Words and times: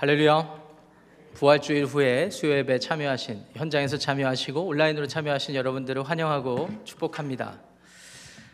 할렐루야. 0.00 0.62
부활주일 1.34 1.84
후에 1.84 2.30
수요 2.30 2.52
예배 2.52 2.78
참여하신 2.78 3.44
현장에서 3.52 3.98
참여하시고 3.98 4.62
온라인으로 4.62 5.06
참여하신 5.06 5.54
여러분들을 5.54 6.08
환영하고 6.08 6.70
축복합니다. 6.84 7.60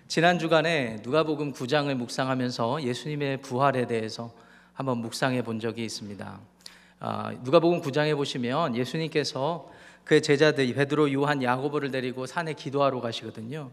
지난 0.09 0.41
주간에 0.41 0.97
누가복음 1.05 1.53
9장을 1.53 1.95
묵상하면서 1.95 2.83
예수님의 2.83 3.43
부활에 3.43 3.87
대해서 3.87 4.33
한번 4.73 4.99
묵상해 4.99 5.43
본 5.43 5.61
적이 5.61 5.85
있습니다. 5.85 6.41
아, 6.99 7.33
누가복음 7.45 7.81
9장에 7.81 8.17
보시면 8.17 8.75
예수님께서 8.75 9.71
그의 10.03 10.23
제자들 10.23 10.75
베드로, 10.75 11.13
요한, 11.13 11.45
야고보를 11.45 11.93
데리고 11.93 12.27
산에 12.27 12.55
기도하러 12.55 13.01
가시거든요. 13.01 13.71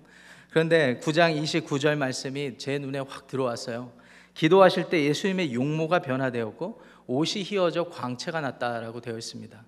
그런데 0.51 0.99
9장 0.99 1.41
29절 1.41 1.97
말씀이 1.97 2.59
제 2.59 2.77
눈에 2.77 2.99
확 2.99 3.25
들어왔어요. 3.25 3.91
기도하실 4.35 4.89
때 4.89 5.03
예수님의 5.05 5.53
용모가 5.53 5.99
변화되었고 5.99 6.92
옷이 7.07 7.43
휘어져 7.43 7.85
광채가 7.85 8.41
났다라고 8.41 9.01
되어 9.01 9.17
있습니다. 9.17 9.63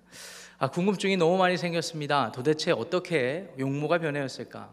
아, 0.58 0.68
궁금증이 0.68 1.16
너무 1.16 1.36
많이 1.36 1.56
생겼습니다. 1.56 2.32
도대체 2.32 2.72
어떻게 2.72 3.52
용모가 3.58 3.98
변했을까? 3.98 4.70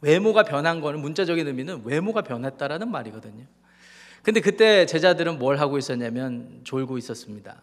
외모가 0.00 0.44
변한 0.44 0.80
거는 0.80 1.00
문자적인 1.00 1.46
의미는 1.46 1.82
외모가 1.84 2.22
변했다라는 2.22 2.90
말이거든요. 2.90 3.44
근데 4.22 4.40
그때 4.40 4.86
제자들은 4.86 5.38
뭘 5.38 5.58
하고 5.58 5.78
있었냐면 5.78 6.60
졸고 6.64 6.98
있었습니다. 6.98 7.60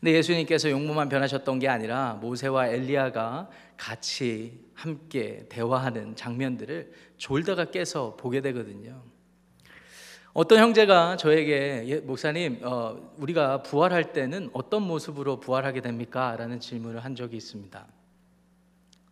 근데 0.00 0.12
예수님께서 0.12 0.70
용모만 0.70 1.08
변하셨던 1.08 1.58
게 1.58 1.68
아니라 1.68 2.14
모세와 2.14 2.68
엘리야가 2.68 3.50
같이 3.76 4.64
함께 4.74 5.46
대화하는 5.48 6.14
장면들을 6.14 6.92
졸다가 7.16 7.66
깨서 7.66 8.16
보게 8.16 8.40
되거든요. 8.40 9.02
어떤 10.32 10.58
형제가 10.58 11.16
저에게 11.16 11.84
예, 11.86 11.96
목사님 12.00 12.60
어, 12.62 13.12
우리가 13.16 13.62
부활할 13.62 14.12
때는 14.12 14.50
어떤 14.52 14.82
모습으로 14.82 15.40
부활하게 15.40 15.80
됩니까? 15.80 16.36
라는 16.36 16.60
질문을 16.60 17.04
한 17.04 17.16
적이 17.16 17.36
있습니다. 17.38 17.86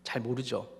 잘 0.02 0.22
모르죠. 0.22 0.70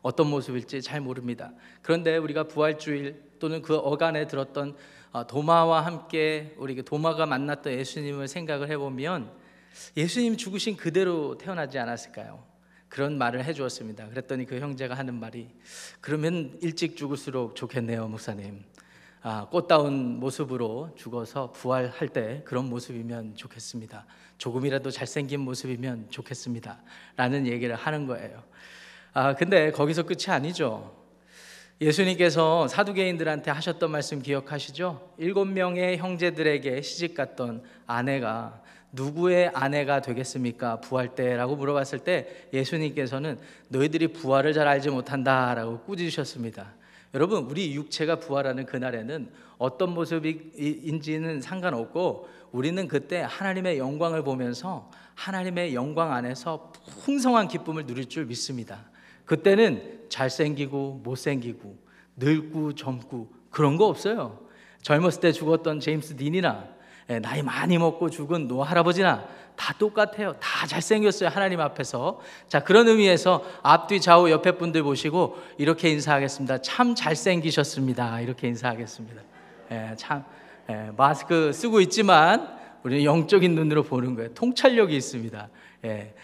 어떤 0.00 0.28
모습일지 0.28 0.82
잘 0.82 1.00
모릅니다. 1.00 1.52
그런데 1.82 2.16
우리가 2.16 2.44
부활주일 2.44 3.22
또는 3.38 3.62
그 3.62 3.76
어간에 3.76 4.26
들었던 4.26 4.74
어, 5.12 5.26
도마와 5.26 5.84
함께 5.84 6.54
우리 6.56 6.74
그 6.74 6.84
도마가 6.84 7.26
만났던 7.26 7.74
예수님을 7.74 8.28
생각을 8.28 8.70
해보면 8.70 9.30
예수님 9.96 10.36
죽으신 10.36 10.76
그대로 10.76 11.36
태어나지 11.38 11.78
않았을까요? 11.78 12.42
그런 12.88 13.16
말을 13.16 13.44
해주었습니다. 13.44 14.08
그랬더니 14.08 14.46
그 14.46 14.58
형제가 14.58 14.94
하는 14.94 15.14
말이 15.14 15.48
그러면 16.00 16.58
일찍 16.60 16.96
죽을수록 16.96 17.56
좋겠네요, 17.56 18.08
목사님. 18.08 18.64
아, 19.24 19.46
꽃다운 19.48 20.18
모습으로 20.18 20.90
죽어서 20.96 21.52
부활할 21.52 22.08
때 22.08 22.42
그런 22.44 22.68
모습이면 22.68 23.36
좋겠습니다. 23.36 24.04
조금이라도 24.36 24.90
잘생긴 24.90 25.40
모습이면 25.40 26.10
좋겠습니다. 26.10 26.80
라는 27.16 27.46
얘기를 27.46 27.76
하는 27.76 28.08
거예요. 28.08 28.42
아, 29.12 29.36
근데 29.36 29.70
거기서 29.70 30.02
끝이 30.02 30.24
아니죠. 30.26 30.92
예수님께서 31.80 32.66
사두개인들한테 32.66 33.52
하셨던 33.52 33.92
말씀 33.92 34.20
기억하시죠? 34.22 35.14
일곱 35.18 35.44
명의 35.44 35.98
형제들에게 35.98 36.82
시집 36.82 37.14
갔던 37.14 37.62
아내가 37.86 38.60
누구의 38.90 39.52
아내가 39.54 40.00
되겠습니까? 40.00 40.80
부활 40.80 41.14
때라고 41.14 41.54
물어봤을 41.54 42.00
때 42.00 42.48
예수님께서는 42.52 43.38
너희들이 43.68 44.08
부활을 44.08 44.52
잘 44.52 44.66
알지 44.66 44.90
못한다라고 44.90 45.80
꾸짖으셨습니다. 45.82 46.81
여러분, 47.14 47.44
우리 47.44 47.74
육체가 47.74 48.16
부활하는 48.16 48.64
그날에는 48.64 49.30
어떤 49.58 49.92
모습인지는 49.94 51.40
상관없고 51.40 52.28
우리는 52.52 52.88
그때 52.88 53.20
하나님의 53.20 53.78
영광을 53.78 54.24
보면서 54.24 54.90
하나님의 55.14 55.74
영광 55.74 56.12
안에서 56.12 56.72
풍성한 57.04 57.48
기쁨을 57.48 57.86
누릴 57.86 58.08
줄 58.08 58.24
믿습니다. 58.26 58.90
그때는 59.26 60.06
잘생기고 60.08 61.02
못생기고 61.04 61.76
늙고 62.16 62.74
젊고 62.74 63.30
그런 63.50 63.76
거 63.76 63.86
없어요. 63.86 64.40
젊었을 64.82 65.20
때 65.20 65.32
죽었던 65.32 65.80
제임스 65.80 66.16
딘이나 66.16 66.68
예, 67.10 67.18
나이 67.18 67.42
많이 67.42 67.78
먹고 67.78 68.10
죽은 68.10 68.48
노 68.48 68.62
할아버지나 68.62 69.26
다 69.56 69.74
똑같아요. 69.78 70.34
다 70.40 70.66
잘생겼어요. 70.66 71.28
하나님 71.28 71.60
앞에서. 71.60 72.20
자, 72.48 72.64
그런 72.64 72.88
의미에서 72.88 73.44
앞뒤 73.62 74.00
좌우 74.00 74.30
옆에 74.30 74.52
분들 74.52 74.82
보시고 74.82 75.38
이렇게 75.58 75.90
인사하겠습니다. 75.90 76.62
참 76.62 76.94
잘생기셨습니다. 76.94 78.20
이렇게 78.20 78.48
인사하겠습니다. 78.48 79.22
예, 79.70 79.94
참, 79.96 80.24
예, 80.68 80.90
마스크 80.96 81.52
쓰고 81.52 81.80
있지만 81.82 82.48
우리는 82.82 83.04
영적인 83.04 83.54
눈으로 83.54 83.82
보는 83.84 84.14
거예요. 84.16 84.34
통찰력이 84.34 84.96
있습니다. 84.96 85.48
예. 85.84 86.14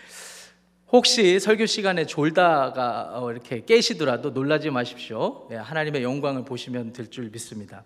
혹시 0.91 1.39
설교 1.39 1.67
시간에 1.67 2.07
졸다가 2.07 3.11
어, 3.15 3.31
이렇게 3.31 3.65
깨시더라도 3.65 4.31
놀라지 4.31 4.71
마십시오. 4.71 5.47
예, 5.51 5.57
하나님의 5.57 6.03
영광을 6.03 6.45
보시면 6.45 6.93
될 6.93 7.11
줄 7.11 7.31
믿습니다. 7.31 7.85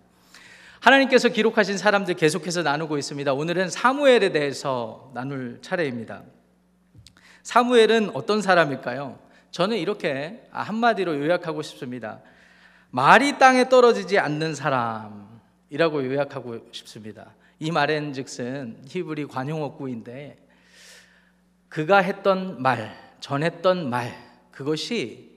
하나님께서 0.83 1.29
기록하신 1.29 1.77
사람들 1.77 2.15
계속해서 2.15 2.61
나누고 2.61 2.97
있습니다. 2.97 3.31
오늘은 3.31 3.69
사무엘에 3.69 4.33
대해서 4.33 5.11
나눌 5.13 5.59
차례입니다. 5.61 6.23
사무엘은 7.41 8.11
어떤 8.13 8.41
사람일까요? 8.41 9.17
저는 9.51 9.77
이렇게 9.77 10.45
한마디로 10.51 11.19
요약하고 11.19 11.61
싶습니다. 11.61 12.19
말이 12.89 13.37
땅에 13.37 13.69
떨어지지 13.69 14.19
않는 14.19 14.55
사람이라고 14.55 16.05
요약하고 16.05 16.67
싶습니다. 16.73 17.33
이 17.59 17.71
말엔 17.71 18.11
즉슨 18.11 18.81
히브리 18.85 19.27
관용어구인데 19.27 20.37
그가 21.69 21.99
했던 21.99 22.61
말, 22.61 22.93
전했던 23.21 23.89
말, 23.89 24.11
그것이 24.51 25.31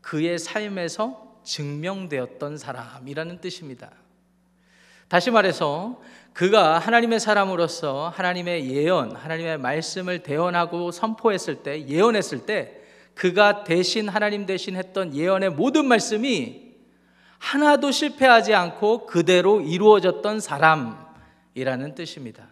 그의 0.00 0.38
삶에서 0.38 1.40
증명되었던 1.42 2.56
사람이라는 2.56 3.40
뜻입니다. 3.40 3.90
다시 5.12 5.30
말해서 5.30 6.00
그가 6.32 6.78
하나님의 6.78 7.20
사람으로서 7.20 8.10
하나님의 8.16 8.70
예언, 8.70 9.14
하나님의 9.14 9.58
말씀을 9.58 10.20
대언하고 10.20 10.90
선포했을 10.90 11.56
때, 11.56 11.86
예언했을 11.86 12.46
때 12.46 12.80
그가 13.14 13.62
대신 13.62 14.08
하나님 14.08 14.46
대신 14.46 14.74
했던 14.74 15.14
예언의 15.14 15.50
모든 15.50 15.84
말씀이 15.84 16.62
하나도 17.36 17.90
실패하지 17.90 18.54
않고 18.54 19.04
그대로 19.04 19.60
이루어졌던 19.60 20.40
사람이라는 20.40 21.94
뜻입니다. 21.94 22.46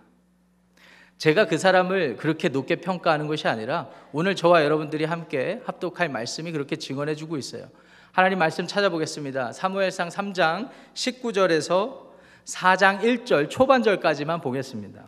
제가 1.16 1.46
그 1.46 1.56
사람을 1.56 2.16
그렇게 2.16 2.50
높게 2.50 2.76
평가하는 2.76 3.26
것이 3.26 3.48
아니라 3.48 3.88
오늘 4.12 4.36
저와 4.36 4.64
여러분들이 4.64 5.06
함께 5.06 5.62
합독할 5.64 6.10
말씀이 6.10 6.52
그렇게 6.52 6.76
증언해 6.76 7.14
주고 7.14 7.38
있어요. 7.38 7.70
하나님 8.12 8.38
말씀 8.38 8.66
찾아보겠습니다. 8.66 9.52
사무엘상 9.52 10.10
3장 10.10 10.68
19절에서 10.92 12.09
4장 12.44 13.00
1절 13.00 13.50
초반절까지만 13.50 14.40
보겠습니다. 14.40 15.06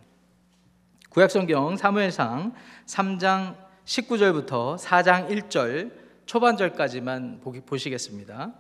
구약성경 1.11 1.77
사무엘상 1.77 2.55
3장 2.87 3.57
19절부터 3.85 4.79
4장 4.79 5.29
1절 5.29 5.93
초반절까지만 6.27 7.41
보시겠습니다. 7.67 8.53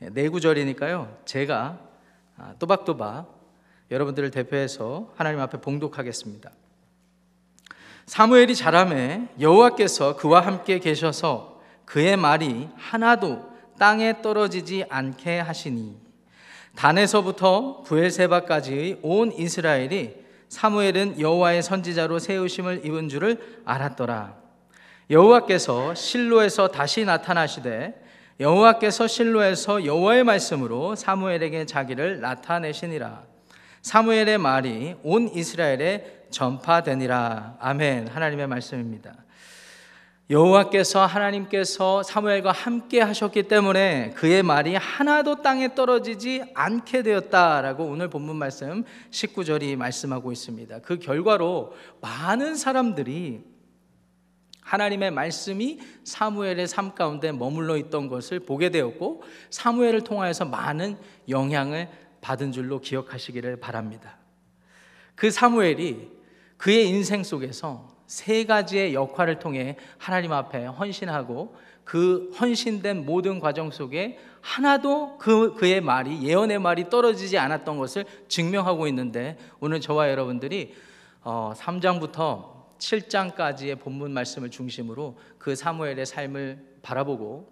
네 0.00 0.28
구절이니까요. 0.28 1.18
제가 1.24 1.78
아, 2.36 2.54
또박또박 2.58 3.40
여러분들을 3.90 4.30
대표해서 4.30 5.12
하나님 5.16 5.38
앞에 5.40 5.60
봉독하겠습니다. 5.60 6.50
사무엘이 8.06 8.56
자라매 8.56 9.28
여호와께서 9.38 10.16
그와 10.16 10.40
함께 10.40 10.78
계셔서 10.80 11.62
그의 11.84 12.16
말이 12.16 12.68
하나도 12.74 13.52
땅에 13.78 14.20
떨어지지 14.22 14.84
않게 14.88 15.38
하시니 15.38 16.01
단에서부터 16.76 17.82
부엘세바까지의 17.82 19.00
온 19.02 19.32
이스라엘이 19.32 20.22
사무엘은 20.48 21.20
여호와의 21.20 21.62
선지자로 21.62 22.18
세우심을 22.18 22.84
입은 22.84 23.08
줄을 23.08 23.62
알았더라. 23.64 24.36
여호와께서 25.10 25.94
실로에서 25.94 26.68
다시 26.68 27.04
나타나시되 27.04 28.02
여호와께서 28.40 29.06
실로에서 29.06 29.84
여호와의 29.84 30.24
말씀으로 30.24 30.96
사무엘에게 30.96 31.66
자기를 31.66 32.20
나타내시니라. 32.20 33.22
사무엘의 33.82 34.38
말이 34.38 34.94
온 35.02 35.28
이스라엘에 35.32 36.26
전파되니라. 36.30 37.56
아멘. 37.60 38.08
하나님의 38.08 38.46
말씀입니다. 38.46 39.14
여호와께서 40.32 41.04
하나님께서 41.04 42.02
사무엘과 42.02 42.52
함께 42.52 43.02
하셨기 43.02 43.42
때문에 43.42 44.12
그의 44.16 44.42
말이 44.42 44.74
하나도 44.74 45.42
땅에 45.42 45.74
떨어지지 45.74 46.42
않게 46.54 47.02
되었다라고 47.02 47.84
오늘 47.84 48.08
본문 48.08 48.36
말씀 48.36 48.82
19절이 49.10 49.76
말씀하고 49.76 50.32
있습니다. 50.32 50.78
그 50.78 50.98
결과로 50.98 51.74
많은 52.00 52.54
사람들이 52.54 53.44
하나님의 54.62 55.10
말씀이 55.10 55.80
사무엘의 56.04 56.66
삶 56.66 56.94
가운데 56.94 57.30
머물러 57.30 57.76
있던 57.76 58.08
것을 58.08 58.40
보게 58.40 58.70
되었고 58.70 59.22
사무엘을 59.50 60.00
통하여서 60.00 60.46
많은 60.46 60.96
영향을 61.28 61.90
받은 62.22 62.52
줄로 62.52 62.80
기억하시기를 62.80 63.56
바랍니다. 63.60 64.16
그 65.14 65.30
사무엘이 65.30 66.10
그의 66.56 66.88
인생 66.88 67.22
속에서 67.22 67.91
세 68.12 68.44
가지의 68.44 68.92
역할을 68.92 69.38
통해 69.38 69.78
하나님 69.96 70.34
앞에 70.34 70.66
헌신하고 70.66 71.56
그 71.82 72.30
헌신된 72.38 73.06
모든 73.06 73.40
과정 73.40 73.70
속에 73.70 74.18
하나도 74.42 75.16
그, 75.16 75.54
그의 75.54 75.80
말이 75.80 76.22
예언의 76.22 76.58
말이 76.58 76.90
떨어지지 76.90 77.38
않았던 77.38 77.78
것을 77.78 78.04
증명하고 78.28 78.86
있는데 78.88 79.38
오늘 79.60 79.80
저와 79.80 80.10
여러분들이 80.10 80.74
어, 81.22 81.54
3장부터 81.56 82.76
7장까지의 82.76 83.80
본문 83.80 84.12
말씀을 84.12 84.50
중심으로 84.50 85.18
그 85.38 85.56
사무엘의 85.56 86.04
삶을 86.04 86.80
바라보고 86.82 87.50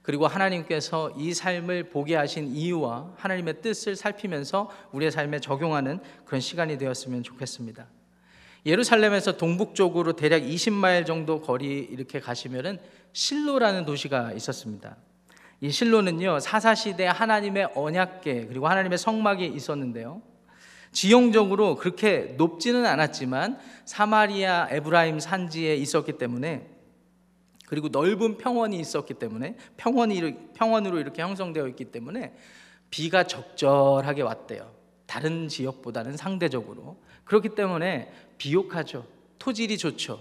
그리고 0.00 0.26
하나님께서 0.26 1.12
이 1.18 1.34
삶을 1.34 1.90
보게 1.90 2.16
하신 2.16 2.46
이유와 2.56 3.12
하나님의 3.18 3.60
뜻을 3.60 3.94
살피면서 3.94 4.70
우리의 4.92 5.10
삶에 5.10 5.40
적용하는 5.40 6.00
그런 6.24 6.40
시간이 6.40 6.78
되었으면 6.78 7.22
좋겠습니다. 7.24 7.97
예루살렘에서 8.66 9.36
동북쪽으로 9.36 10.14
대략 10.14 10.42
20마일 10.42 11.06
정도 11.06 11.40
거리 11.40 11.78
이렇게 11.78 12.20
가시면은 12.20 12.78
실로라는 13.12 13.84
도시가 13.84 14.32
있었습니다. 14.32 14.96
이 15.60 15.70
실로는요 15.70 16.40
사사 16.40 16.74
시대 16.74 17.06
하나님의 17.06 17.70
언약계 17.74 18.46
그리고 18.46 18.68
하나님의 18.68 18.98
성막이 18.98 19.46
있었는데요. 19.46 20.22
지형적으로 20.92 21.76
그렇게 21.76 22.34
높지는 22.38 22.86
않았지만 22.86 23.58
사마리아 23.84 24.68
에브라임 24.70 25.20
산지에 25.20 25.74
있었기 25.76 26.12
때문에 26.18 26.68
그리고 27.66 27.88
넓은 27.88 28.38
평원이 28.38 28.78
있었기 28.80 29.14
때문에 29.14 29.56
평원이 29.76 30.52
평원으로 30.54 30.98
이렇게 30.98 31.22
형성되어 31.22 31.68
있기 31.68 31.86
때문에 31.86 32.34
비가 32.90 33.24
적절하게 33.24 34.22
왔대요. 34.22 34.72
다른 35.06 35.48
지역보다는 35.48 36.16
상대적으로 36.16 37.02
그렇기 37.24 37.50
때문에 37.50 38.10
비옥하죠. 38.38 39.06
토질이 39.38 39.78
좋죠. 39.78 40.20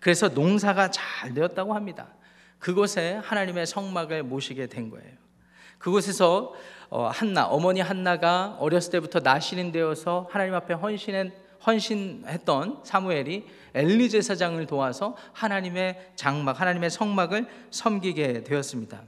그래서 0.00 0.28
농사가 0.28 0.90
잘 0.90 1.34
되었다고 1.34 1.74
합니다. 1.74 2.08
그곳에 2.58 3.20
하나님의 3.22 3.66
성막을 3.66 4.22
모시게 4.22 4.66
된 4.66 4.90
거예요. 4.90 5.12
그곳에서 5.78 6.54
어, 6.88 7.08
한나 7.08 7.46
어머니 7.46 7.80
한나가 7.80 8.56
어렸을 8.60 8.92
때부터 8.92 9.20
나신인 9.20 9.72
되어서 9.72 10.28
하나님 10.30 10.54
앞에 10.54 10.74
헌신한 10.74 11.32
헌신했던 11.66 12.82
사무엘이 12.84 13.46
엘리 13.74 14.08
제사장을 14.08 14.64
도와서 14.66 15.16
하나님의 15.32 16.12
장막, 16.14 16.60
하나님의 16.60 16.90
성막을 16.90 17.46
섬기게 17.70 18.44
되었습니다. 18.44 19.02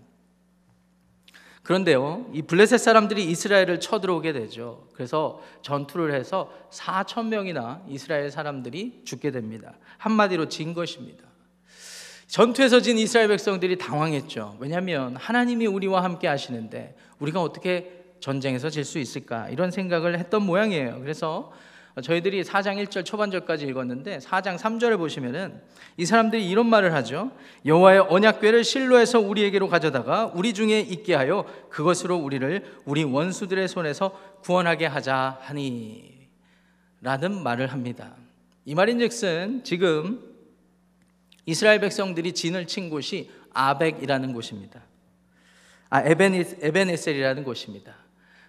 그런데요, 1.69 2.25
이 2.33 2.41
블레셋 2.41 2.81
사람들이 2.81 3.27
이스라엘을 3.27 3.79
쳐들어오게 3.79 4.33
되죠. 4.33 4.89
그래서 4.95 5.43
전투를 5.61 6.15
해서 6.15 6.51
4천 6.71 7.27
명이나 7.27 7.83
이스라엘 7.87 8.31
사람들이 8.31 9.03
죽게 9.05 9.33
됩니다. 9.33 9.75
한마디로 9.99 10.49
진 10.49 10.73
것입니다. 10.73 11.25
전투에서 12.27 12.81
진 12.81 12.97
이스라엘 12.97 13.29
백성들이 13.29 13.77
당황했죠. 13.77 14.57
왜냐하면 14.61 15.15
하나님이 15.17 15.67
우리와 15.67 16.03
함께 16.03 16.27
하시는데 16.27 16.97
우리가 17.19 17.43
어떻게 17.43 18.03
전쟁에서 18.21 18.71
질 18.71 18.87
수 18.87 18.99
있을까 18.99 19.51
이런 19.51 19.71
생각을 19.71 20.19
했던 20.19 20.45
모양이에요. 20.45 21.01
그래서 21.01 21.53
저희들이 22.01 22.43
4장 22.43 22.83
1절 22.85 23.05
초반절까지 23.05 23.67
읽었는데 23.67 24.19
4장 24.19 24.59
3절을 24.59 24.99
보시면은 24.99 25.61
이 25.97 26.07
사람들이 26.07 26.49
이런 26.49 26.67
말을 26.67 26.93
하죠. 26.95 27.33
여호와의 27.65 28.01
언약궤를 28.01 28.65
실로에서 28.65 29.21
우리에게로 29.21 29.69
가져다가 29.69 30.27
우리 30.35 30.53
중에 30.53 30.81
있게 30.81 31.15
하여 31.15 31.45
그것으로 31.71 32.17
우리를 32.17 32.81
우리 32.85 33.05
원수들의 33.05 33.69
손에서 33.69 34.19
구원하게 34.43 34.87
하자 34.87 35.39
하니 35.41 36.29
라는 37.01 37.43
말을 37.43 37.69
합니다. 37.69 38.17
이 38.65 38.75
말인즉슨 38.75 39.65
지금 39.65 40.21
이스라엘 41.47 41.81
백성들이 41.81 42.33
진을 42.33 42.67
친 42.67 42.91
곳이 42.91 43.31
아벡이라는 43.55 44.33
곳입니다. 44.35 44.83
아, 45.91 46.03
에베네셀이라는 46.03 47.45
곳입니다. 47.45 48.08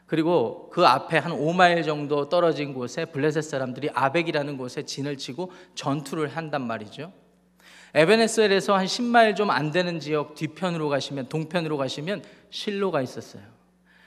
그리고 0.10 0.72
그 0.74 0.88
앞에 0.88 1.20
한 1.20 1.32
5마일 1.34 1.86
정도 1.86 2.30
떨어진 2.30 2.74
곳에 2.74 3.06
블레셋 3.06 3.44
사람들이 3.44 3.92
아벡이라는 3.94 4.58
곳에 4.58 4.82
진을 4.82 5.18
치고 5.20 5.52
전투를 5.76 6.36
한단 6.36 6.66
말이죠. 6.66 7.14
에베네셀에서 7.94 8.76
한 8.76 8.86
10마일 8.88 9.36
좀 9.36 9.52
안 9.52 9.72
되는 9.72 10.00
지역 10.00 10.34
뒤편으로 10.34 10.90
가시면 10.90 11.30
동편으로 11.30 11.78
가시면 11.78 12.24
실로가 12.50 13.04
있었어요. 13.04 13.44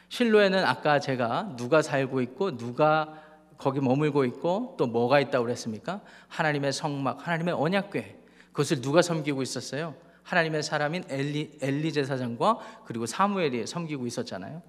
실로에는 0.09 0.65
아까 0.65 0.99
제가 0.99 1.55
누가 1.57 1.83
살고 1.83 2.21
있고 2.23 2.57
누가 2.57 3.15
거기 3.57 3.79
머물고 3.79 4.25
있고 4.25 4.75
또 4.77 4.89
뭐가 4.89 5.21
있다고 5.21 5.45
그랬습니까? 5.45 6.01
하나님의 6.27 6.73
성막, 6.73 7.25
하나님의 7.25 7.55
언약궤. 7.55 8.17
그것을 8.49 8.81
누가 8.81 9.03
섬기고 9.03 9.41
있었어요? 9.41 9.95
하나님의 10.25 10.65
사람인 10.65 11.05
엘리 11.09 11.59
엘리 11.63 11.93
제사장과 11.93 12.59
그리고 12.87 13.07
사무엘이 13.07 13.69
섬기고 13.69 14.09
있었잖아요. 14.09 14.63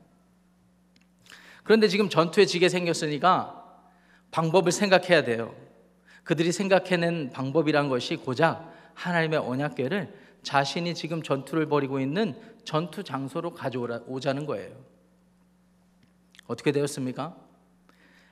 그런데 1.63 1.87
지금 1.87 2.09
전투에 2.09 2.45
지게 2.45 2.69
생겼으니까 2.69 3.63
방법을 4.31 4.71
생각해야 4.71 5.23
돼요. 5.23 5.55
그들이 6.23 6.51
생각해낸 6.51 7.31
방법이란 7.31 7.89
것이 7.89 8.15
고작 8.15 8.73
하나님의 8.93 9.39
언약궤를 9.39 10.13
자신이 10.43 10.93
지금 10.93 11.21
전투를 11.23 11.67
벌이고 11.67 11.99
있는 11.99 12.35
전투 12.65 13.03
장소로 13.03 13.53
가져오자는 13.53 14.45
거예요. 14.45 14.75
어떻게 16.47 16.71
되었습니까? 16.71 17.35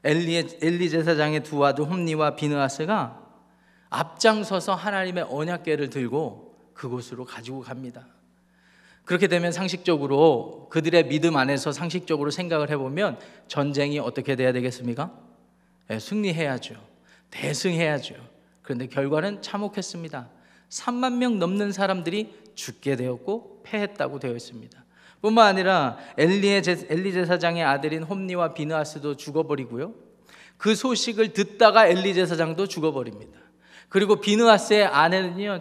엘리, 0.03 0.57
엘리 0.61 0.89
제사장의 0.89 1.43
두 1.43 1.63
아들 1.65 1.85
홈니와 1.85 2.35
비느아스가 2.35 3.21
앞장서서 3.89 4.73
하나님의 4.73 5.25
언약궤를 5.29 5.89
들고 5.89 6.55
그곳으로 6.73 7.25
가지고 7.25 7.61
갑니다. 7.61 8.07
그렇게 9.11 9.27
되면 9.27 9.51
상식적으로 9.51 10.67
그들의 10.69 11.09
믿음 11.09 11.35
안에서 11.35 11.73
상식적으로 11.73 12.31
생각을 12.31 12.69
해보면 12.69 13.19
전쟁이 13.49 13.99
어떻게 13.99 14.37
돼야 14.37 14.53
되겠습니까? 14.53 15.11
네, 15.89 15.99
승리해야죠. 15.99 16.75
대승해야죠. 17.29 18.15
그런데 18.61 18.87
결과는 18.87 19.41
참혹했습니다. 19.41 20.29
3만 20.69 21.17
명 21.17 21.39
넘는 21.39 21.73
사람들이 21.73 22.33
죽게 22.55 22.95
되었고 22.95 23.63
패했다고 23.63 24.19
되어 24.19 24.33
있습니다. 24.33 24.81
뿐만 25.21 25.45
아니라 25.45 25.97
엘리의 26.17 26.63
제, 26.63 26.87
엘리 26.89 27.11
제사장의 27.11 27.65
아들인 27.65 28.03
홈니와 28.03 28.53
비느아스도 28.53 29.17
죽어버리고요. 29.17 29.93
그 30.55 30.73
소식을 30.73 31.33
듣다가 31.33 31.85
엘리 31.85 32.13
제사장도 32.13 32.67
죽어버립니다. 32.67 33.37
그리고 33.89 34.21
비느아스의 34.21 34.85
아내는요 34.85 35.59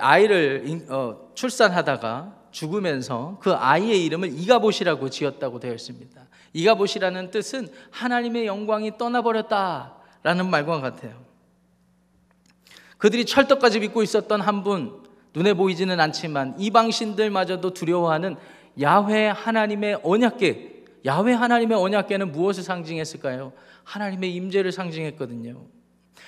아이를 0.00 0.86
어, 0.88 1.32
출산하다가 1.34 2.40
죽으면서 2.52 3.38
그 3.40 3.52
아이의 3.52 4.04
이름을 4.04 4.38
이가봇이라고 4.38 5.10
지었다고 5.10 5.58
되어 5.58 5.74
있습니다. 5.74 6.20
이가봇이라는 6.52 7.30
뜻은 7.30 7.68
하나님의 7.90 8.46
영광이 8.46 8.98
떠나버렸다라는 8.98 10.48
말과 10.50 10.80
같아요. 10.80 11.20
그들이 12.98 13.24
철떡까지 13.24 13.80
믿고 13.80 14.02
있었던 14.02 14.40
한 14.40 14.62
분, 14.62 15.02
눈에 15.34 15.54
보이지는 15.54 15.98
않지만 15.98 16.54
이방신들마저도 16.58 17.72
두려워하는 17.74 18.36
야훼 18.80 19.28
하나님의 19.28 20.00
언약계, 20.04 20.84
야훼 21.06 21.32
하나님의 21.32 21.76
언약계는 21.76 22.30
무엇을 22.32 22.62
상징했을까요? 22.62 23.52
하나님의 23.84 24.34
임재를 24.34 24.70
상징했거든요. 24.70 25.66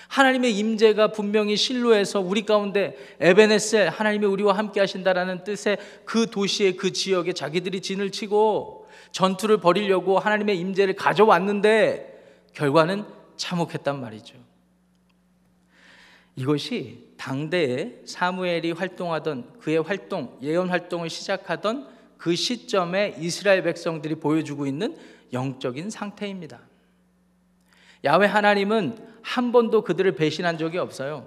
하나님의 0.08 0.56
임재가 0.56 1.08
분명히 1.08 1.56
실로에서 1.56 2.20
우리 2.20 2.42
가운데 2.42 2.96
에베네셀 3.20 3.88
하나님이 3.88 4.26
우리와 4.26 4.56
함께 4.56 4.80
하신다라는 4.80 5.44
뜻의 5.44 5.78
그 6.04 6.30
도시의 6.30 6.76
그 6.76 6.92
지역에 6.92 7.32
자기들이 7.32 7.80
진을 7.80 8.10
치고 8.10 8.88
전투를 9.12 9.58
벌이려고 9.58 10.18
하나님의 10.18 10.58
임재를 10.58 10.94
가져왔는데 10.94 12.48
결과는 12.52 13.04
참혹했단 13.36 14.00
말이죠. 14.00 14.36
이것이 16.36 17.14
당대에 17.16 18.00
사무엘이 18.04 18.72
활동하던 18.72 19.58
그의 19.60 19.78
활동, 19.78 20.36
예언 20.42 20.68
활동을 20.68 21.08
시작하던 21.08 21.88
그 22.18 22.34
시점에 22.34 23.16
이스라엘 23.18 23.62
백성들이 23.62 24.16
보여주고 24.16 24.66
있는 24.66 24.96
영적인 25.32 25.90
상태입니다. 25.90 26.60
야외 28.04 28.26
하나님은 28.26 29.13
한 29.24 29.52
번도 29.52 29.82
그들을 29.82 30.12
배신한 30.12 30.58
적이 30.58 30.78
없어요. 30.78 31.26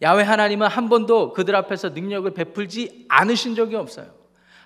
야외 0.00 0.22
하나님은 0.22 0.66
한 0.66 0.88
번도 0.88 1.34
그들 1.34 1.54
앞에서 1.54 1.90
능력을 1.90 2.32
베풀지 2.32 3.04
않으신 3.08 3.54
적이 3.54 3.76
없어요. 3.76 4.06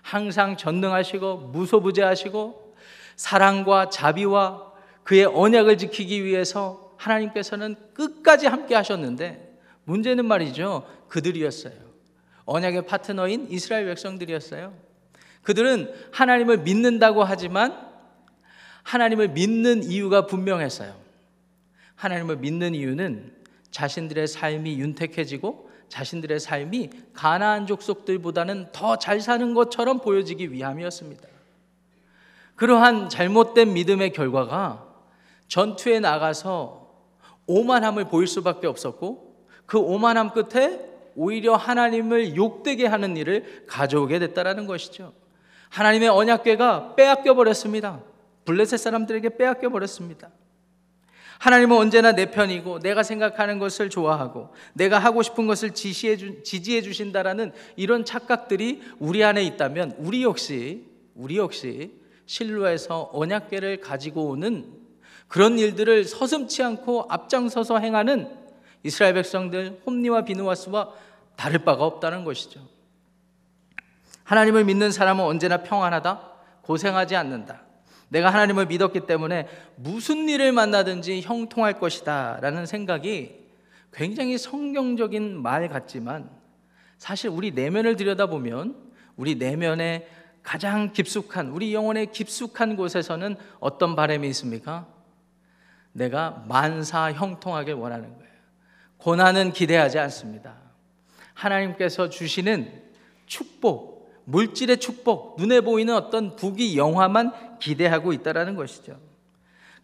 항상 0.00 0.56
전능하시고 0.56 1.38
무소부재하시고 1.52 2.76
사랑과 3.16 3.90
자비와 3.90 4.72
그의 5.02 5.24
언약을 5.24 5.76
지키기 5.76 6.24
위해서 6.24 6.94
하나님께서는 6.98 7.74
끝까지 7.94 8.46
함께 8.46 8.76
하셨는데 8.76 9.58
문제는 9.82 10.24
말이죠. 10.24 10.86
그들이었어요. 11.08 11.74
언약의 12.44 12.86
파트너인 12.86 13.48
이스라엘 13.50 13.86
백성들이었어요. 13.86 14.72
그들은 15.42 15.92
하나님을 16.12 16.58
믿는다고 16.58 17.24
하지만 17.24 17.90
하나님을 18.84 19.28
믿는 19.28 19.82
이유가 19.82 20.26
분명했어요. 20.26 21.01
하나님을 21.94 22.36
믿는 22.36 22.74
이유는 22.74 23.32
자신들의 23.70 24.26
삶이 24.26 24.78
윤택해지고 24.78 25.70
자신들의 25.88 26.40
삶이 26.40 26.90
가나안 27.12 27.66
족속들보다는 27.66 28.72
더 28.72 28.96
잘 28.96 29.20
사는 29.20 29.54
것처럼 29.54 30.00
보여지기 30.00 30.52
위함이었습니다. 30.52 31.28
그러한 32.56 33.08
잘못된 33.08 33.72
믿음의 33.72 34.12
결과가 34.12 34.86
전투에 35.48 36.00
나가서 36.00 36.88
오만함을 37.46 38.06
보일 38.06 38.26
수밖에 38.26 38.66
없었고 38.66 39.36
그 39.66 39.78
오만함 39.78 40.30
끝에 40.30 40.80
오히려 41.14 41.56
하나님을 41.56 42.36
욕되게 42.36 42.86
하는 42.86 43.16
일을 43.16 43.66
가져오게 43.66 44.18
됐다라는 44.18 44.66
것이죠. 44.66 45.12
하나님의 45.68 46.08
언약궤가 46.08 46.94
빼앗겨 46.94 47.34
버렸습니다. 47.34 48.00
블레셋 48.44 48.78
사람들에게 48.78 49.36
빼앗겨 49.36 49.68
버렸습니다. 49.68 50.30
하나님은 51.42 51.76
언제나 51.76 52.12
내 52.12 52.30
편이고 52.30 52.78
내가 52.78 53.02
생각하는 53.02 53.58
것을 53.58 53.90
좋아하고 53.90 54.54
내가 54.74 55.00
하고 55.00 55.22
싶은 55.22 55.48
것을 55.48 55.72
지시해 55.72 56.16
주, 56.16 56.44
지지해 56.44 56.82
주신다라는 56.82 57.50
이런 57.74 58.04
착각들이 58.04 58.80
우리 59.00 59.24
안에 59.24 59.42
있다면 59.42 59.96
우리 59.98 60.22
역시 60.22 60.86
우리 61.16 61.38
역시 61.38 61.98
실로에서 62.26 63.10
언약궤를 63.12 63.80
가지고 63.80 64.28
오는 64.28 64.72
그런 65.26 65.58
일들을 65.58 66.04
서슴치 66.04 66.62
않고 66.62 67.06
앞장서서 67.08 67.80
행하는 67.80 68.30
이스라엘 68.84 69.14
백성들 69.14 69.82
홈니와 69.84 70.24
비누와스와 70.24 70.92
다를 71.34 71.64
바가 71.64 71.84
없다는 71.84 72.22
것이죠. 72.22 72.60
하나님을 74.22 74.64
믿는 74.64 74.92
사람은 74.92 75.24
언제나 75.24 75.64
평안하다, 75.64 76.20
고생하지 76.62 77.16
않는다. 77.16 77.62
내가 78.12 78.28
하나님을 78.28 78.66
믿었기 78.66 79.00
때문에 79.06 79.48
무슨 79.74 80.28
일을 80.28 80.52
만나든지 80.52 81.22
형통할 81.22 81.80
것이다 81.80 82.40
라는 82.42 82.66
생각이 82.66 83.40
굉장히 83.90 84.36
성경적인 84.36 85.40
말 85.40 85.70
같지만 85.70 86.28
사실 86.98 87.30
우리 87.30 87.52
내면을 87.52 87.96
들여다보면 87.96 88.76
우리 89.16 89.36
내면에 89.36 90.06
가장 90.42 90.92
깊숙한 90.92 91.48
우리 91.48 91.72
영혼의 91.72 92.12
깊숙한 92.12 92.76
곳에서는 92.76 93.36
어떤 93.60 93.96
바람이 93.96 94.28
있습니까? 94.28 94.86
내가 95.92 96.44
만사 96.48 97.12
형통하길 97.12 97.74
원하는 97.74 98.14
거예요. 98.14 98.32
고난은 98.98 99.52
기대하지 99.52 99.98
않습니다. 99.98 100.56
하나님께서 101.32 102.10
주시는 102.10 102.82
축복, 103.24 104.12
물질의 104.24 104.78
축복, 104.78 105.36
눈에 105.38 105.60
보이는 105.60 105.94
어떤 105.94 106.36
부귀 106.36 106.76
영화만 106.76 107.32
기대하고 107.62 108.12
있다라는 108.12 108.56
것이죠. 108.56 108.98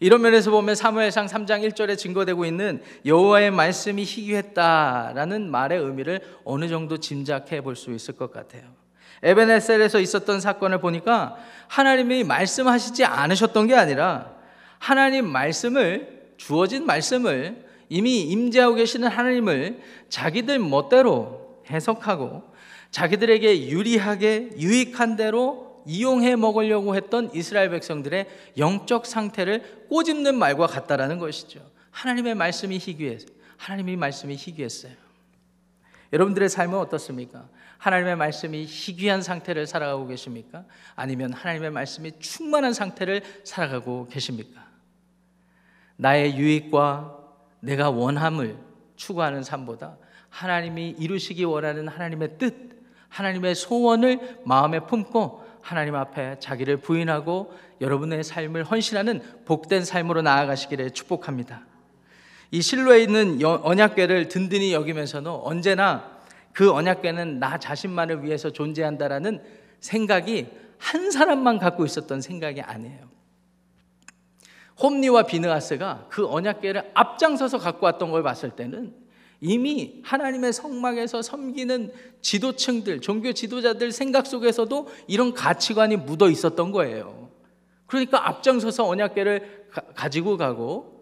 이런 0.01 0.21
면에서 0.23 0.51
보면 0.51 0.75
사무엘상 0.75 1.27
3장 1.27 1.69
1절에 1.69 1.97
증거되고 1.97 2.45
있는 2.45 2.83
여호와의 3.05 3.51
말씀이 3.51 4.03
희귀했다라는 4.05 5.51
말의 5.51 5.81
의미를 5.81 6.21
어느 6.45 6.69
정도 6.69 6.99
짐작해 6.99 7.61
볼 7.61 7.77
수 7.77 7.93
있을 7.93 8.15
것 8.17 8.33
같아요. 8.33 8.63
에베네셀에서 9.23 9.99
있었던 10.01 10.41
사건을 10.41 10.81
보니까 10.81 11.37
하나님이 11.67 12.23
말씀하시지 12.25 13.05
않으셨던 13.05 13.67
게 13.67 13.75
아니라 13.75 14.33
하나님 14.79 15.27
말씀을 15.27 16.33
주어진 16.37 16.87
말씀을 16.87 17.65
이미 17.89 18.23
임재하고 18.23 18.77
계시는 18.77 19.09
하나님을 19.09 19.81
자기들 20.09 20.61
멋대로 20.61 21.63
해석하고 21.71 22.45
자기들에게 22.93 23.69
유리하게 23.69 24.51
유익한 24.57 25.17
대로 25.17 25.68
이용해 25.89 26.37
먹으려고 26.37 26.95
했던 26.95 27.31
이스라엘 27.35 27.71
백성들의 27.71 28.29
영적 28.59 29.07
상태를 29.07 29.87
꼬집는 29.89 30.37
말과 30.37 30.67
같다라는 30.67 31.19
것이죠. 31.19 31.61
하나님의 31.91 32.35
말씀이 32.35 32.77
희귀해서 32.79 33.27
하나님의 33.57 33.97
말씀이 33.97 34.37
희귀했어요. 34.37 34.93
여러분들의 36.13 36.49
삶은 36.51 36.79
어떻습니까? 36.79 37.49
하나님의 37.79 38.17
말씀이 38.17 38.65
희귀한 38.65 39.23
상태를 39.23 39.67
살아가고 39.67 40.07
계십니까? 40.07 40.65
아니면 40.95 41.33
하나님의 41.33 41.71
말씀이 41.71 42.13
충만한 42.19 42.75
상태를 42.75 43.23
살아가고 43.45 44.09
계십니까? 44.09 44.67
나의 45.97 46.37
유익과 46.37 47.19
내가 47.61 47.91
원함을 47.91 48.57
추구하는 48.97 49.43
삶보다 49.43 49.97
하나님이 50.29 50.97
이루시기 50.99 51.45
원하는 51.45 51.89
하나님의 51.89 52.39
뜻, 52.39 52.55
하나님의 53.09 53.55
소원을 53.55 54.41
마음에 54.45 54.81
품고 54.81 55.48
하나님 55.69 55.95
앞에 55.97 56.39
자기를 56.39 56.79
부인하고 56.79 57.53
여러분의 57.83 58.25
삶을 58.25 58.65
헌신하는 58.65 59.21
복된 59.45 59.85
삶으로 59.85 60.23
나아가시기를 60.23 60.93
축복합니다. 60.93 61.67
이 62.51 62.63
실로에 62.63 63.03
있는 63.03 63.39
언약궤를 63.45 64.29
든든히 64.29 64.73
여기면서는 64.73 65.31
언제나 65.31 66.11
그 66.55 66.73
언약궤는 66.73 67.39
나 67.39 67.59
자신만을 67.59 68.25
위해서 68.25 68.51
존재한다라는 68.51 69.43
생각이 69.81 70.47
한 70.79 71.11
사람만 71.11 71.59
갖고 71.59 71.85
있었던 71.85 72.23
생각이 72.23 72.63
아니에요. 72.63 73.07
홈니와 74.81 75.25
비느하스가 75.25 76.07
그 76.09 76.27
언약궤를 76.33 76.93
앞장서서 76.95 77.59
갖고 77.59 77.85
왔던 77.85 78.11
걸 78.11 78.23
봤을 78.23 78.49
때는 78.49 78.95
이미 79.41 80.01
하나님의 80.03 80.53
성막에서 80.53 81.23
섬기는 81.23 81.93
지도층들, 82.21 83.01
종교 83.01 83.33
지도자들 83.33 83.93
생각 83.93 84.27
속에서도 84.27 84.89
이런 85.07 85.33
가치관이 85.33 85.97
묻어 85.97 86.29
있었던 86.29 86.73
거예요. 86.73 87.29
그러니까 87.87 88.29
앞장서서 88.29 88.87
언약궤를 88.87 89.69
가, 89.95 90.09
지고 90.09 90.37
가고 90.37 90.99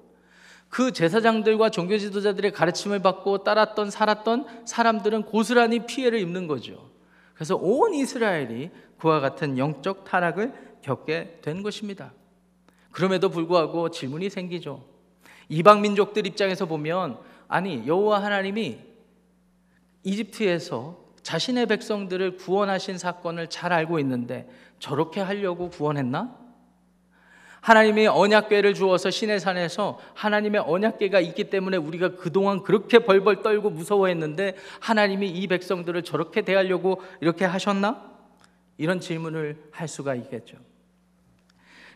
그 0.68 0.92
제사장들과 0.92 1.70
종교 1.70 1.96
지도자들의 1.96 2.52
가르침을 2.52 3.00
받고 3.00 3.44
따랐던 3.44 3.90
살았던 3.90 4.66
사람들은 4.66 5.22
고스란히 5.22 5.86
피해를 5.86 6.18
입는 6.18 6.46
거죠. 6.46 6.90
그래서 7.34 7.56
온 7.56 7.94
이스라엘이 7.94 8.70
그와 8.98 9.20
같은 9.20 9.56
영적 9.58 10.04
타락을 10.04 10.52
겪게 10.82 11.38
된 11.42 11.62
것입니다. 11.62 12.12
그럼에도 12.90 13.28
불구하고 13.28 13.90
질문이 13.90 14.30
생기죠. 14.30 14.84
이방 15.48 15.80
민족들 15.80 16.26
입장에서 16.26 16.66
보면 16.66 17.18
아니 17.48 17.86
여호와 17.86 18.22
하나님이 18.22 18.78
이집트에서 20.02 21.06
자신의 21.22 21.66
백성들을 21.66 22.36
구원하신 22.36 22.98
사건을 22.98 23.48
잘 23.48 23.72
알고 23.72 23.98
있는데 23.98 24.48
저렇게 24.78 25.20
하려고 25.20 25.70
구원했나? 25.70 26.46
하나님이 27.60 28.06
언약궤를 28.06 28.74
주어서 28.74 29.10
신의 29.10 29.40
산에서 29.40 29.98
하나님의 30.14 30.62
언약궤가 30.64 31.18
있기 31.18 31.50
때문에 31.50 31.76
우리가 31.76 32.14
그동안 32.14 32.62
그렇게 32.62 33.00
벌벌 33.00 33.42
떨고 33.42 33.70
무서워했는데 33.70 34.54
하나님이 34.78 35.28
이 35.28 35.48
백성들을 35.48 36.02
저렇게 36.04 36.42
대하려고 36.42 37.02
이렇게 37.20 37.44
하셨나? 37.44 38.08
이런 38.78 39.00
질문을 39.00 39.70
할 39.72 39.88
수가 39.88 40.14
있겠죠. 40.14 40.58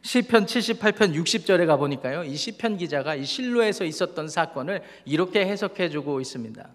시편 0.02 0.46
78편 0.46 1.14
60절에 1.14 1.66
가 1.66 1.76
보니까요. 1.76 2.24
이 2.24 2.34
시편 2.34 2.78
기자가 2.78 3.14
이 3.14 3.24
실로에서 3.24 3.84
있었던 3.84 4.28
사건을 4.28 4.82
이렇게 5.04 5.46
해석해 5.46 5.90
주고 5.90 6.20
있습니다. 6.20 6.68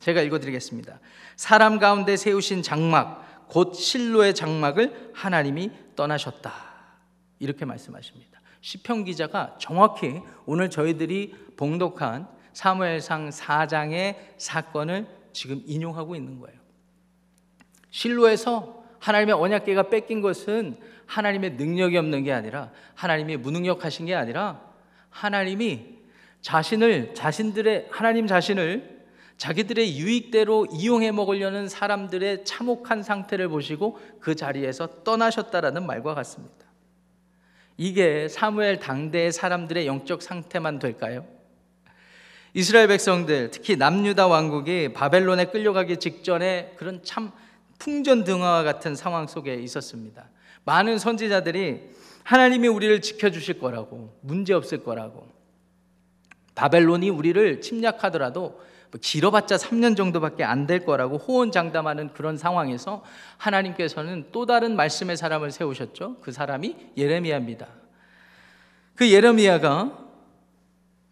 제가 0.00 0.22
읽어 0.22 0.38
드리겠습니다. 0.38 1.00
사람 1.36 1.78
가운데 1.78 2.16
세우신 2.16 2.62
장막 2.62 3.46
곧 3.48 3.74
실로의 3.74 4.34
장막을 4.34 5.10
하나님이 5.14 5.70
떠나셨다. 5.94 6.52
이렇게 7.38 7.64
말씀하십니다. 7.64 8.40
시편 8.60 9.04
기자가 9.04 9.56
정확히 9.60 10.20
오늘 10.44 10.70
저희들이 10.70 11.34
봉독한 11.56 12.26
사무엘상 12.52 13.30
4장의 13.30 14.16
사건을 14.38 15.06
지금 15.32 15.62
인용하고 15.66 16.16
있는 16.16 16.40
거예요. 16.40 16.58
실로에서 17.90 18.82
하나님의 18.98 19.34
언약궤가 19.34 19.84
뺏긴 19.88 20.20
것은 20.20 20.78
하나님의 21.06 21.52
능력이 21.52 21.96
없는 21.96 22.24
게 22.24 22.32
아니라 22.32 22.70
하나님이 22.94 23.36
무능력하신 23.36 24.06
게 24.06 24.14
아니라 24.14 24.60
하나님이 25.10 25.96
자신을 26.40 27.14
자신들의 27.14 27.88
하나님 27.90 28.26
자신을 28.26 28.96
자기들의 29.36 29.98
유익대로 29.98 30.66
이용해 30.72 31.12
먹으려는 31.12 31.68
사람들의 31.68 32.44
참혹한 32.44 33.02
상태를 33.02 33.48
보시고 33.48 33.98
그 34.20 34.34
자리에서 34.34 35.04
떠나셨다라는 35.04 35.86
말과 35.86 36.14
같습니다. 36.14 36.66
이게 37.76 38.28
사무엘 38.28 38.78
당대의 38.78 39.32
사람들의 39.32 39.86
영적 39.86 40.22
상태만 40.22 40.78
될까요? 40.78 41.26
이스라엘 42.54 42.88
백성들, 42.88 43.50
특히 43.50 43.76
남유다 43.76 44.28
왕국이 44.28 44.94
바벨론에 44.94 45.46
끌려가기 45.46 45.98
직전에 45.98 46.72
그런 46.76 47.02
참 47.02 47.30
풍전등화와 47.78 48.62
같은 48.62 48.94
상황 48.94 49.26
속에 49.26 49.56
있었습니다. 49.56 50.30
많은 50.66 50.98
선지자들이 50.98 51.80
하나님이 52.24 52.68
우리를 52.68 53.00
지켜주실 53.00 53.60
거라고, 53.60 54.18
문제 54.20 54.52
없을 54.52 54.82
거라고, 54.84 55.26
바벨론이 56.54 57.08
우리를 57.08 57.60
침략하더라도 57.60 58.60
뭐 58.90 59.00
길어봤자 59.00 59.56
3년 59.56 59.96
정도밖에 59.96 60.42
안 60.44 60.66
될 60.66 60.84
거라고 60.84 61.18
호언장담하는 61.18 62.12
그런 62.12 62.36
상황에서 62.36 63.04
하나님께서는 63.36 64.26
또 64.32 64.46
다른 64.46 64.74
말씀의 64.74 65.16
사람을 65.16 65.50
세우셨죠. 65.50 66.16
그 66.20 66.32
사람이 66.32 66.92
예레미야입니다. 66.96 67.68
그 68.94 69.10
예레미야가 69.10 70.05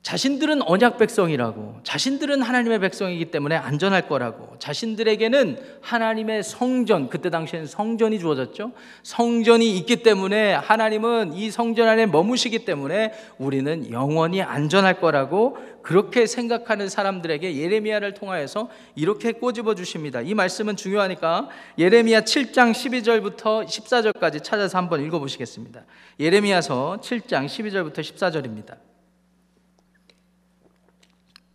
자신들은 0.05 0.61
언약 0.61 0.99
백성이라고, 0.99 1.77
자신들은 1.83 2.43
하나님의 2.43 2.79
백성이기 2.81 3.31
때문에 3.31 3.57
안전할 3.57 4.07
거라고, 4.07 4.55
자신들에게는 4.59 5.59
하나님의 5.81 6.43
성전, 6.43 7.09
그때 7.09 7.31
당시에는 7.31 7.67
성전이 7.67 8.19
주어졌죠. 8.19 8.73
성전이 9.03 9.79
있기 9.79 10.03
때문에 10.03 10.53
하나님은 10.53 11.33
이 11.33 11.51
성전 11.51 11.89
안에 11.89 12.05
머무시기 12.05 12.67
때문에 12.67 13.15
우리는 13.39 13.91
영원히 13.91 14.43
안전할 14.43 15.01
거라고 15.01 15.57
그렇게 15.81 16.27
생각하는 16.27 16.91
사람들에게 16.91 17.57
예레미야를 17.57 18.13
통하여서 18.13 18.69
이렇게 18.97 19.33
꼬집어 19.33 19.75
주십니다. 19.75 20.21
이 20.21 20.35
말씀은 20.35 20.77
중요하니까 20.77 21.49
예레미야 21.79 22.21
7장 22.21 22.73
12절부터 22.73 23.65
14절까지 23.67 24.45
찾아서 24.45 24.77
한번 24.77 25.03
읽어 25.03 25.19
보시겠습니다. 25.19 25.81
예레미야서 26.21 26.99
7장 27.01 27.47
12절부터 27.47 28.01
14절입니다. 28.01 28.94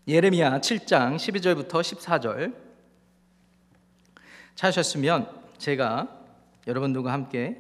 예레미야 0.10 0.60
7장 0.60 1.18
12절부터 1.18 1.70
14절 1.70 2.56
찾으셨으면 4.56 5.30
제가 5.60 6.08
여러분들과 6.66 7.14
함께 7.14 7.58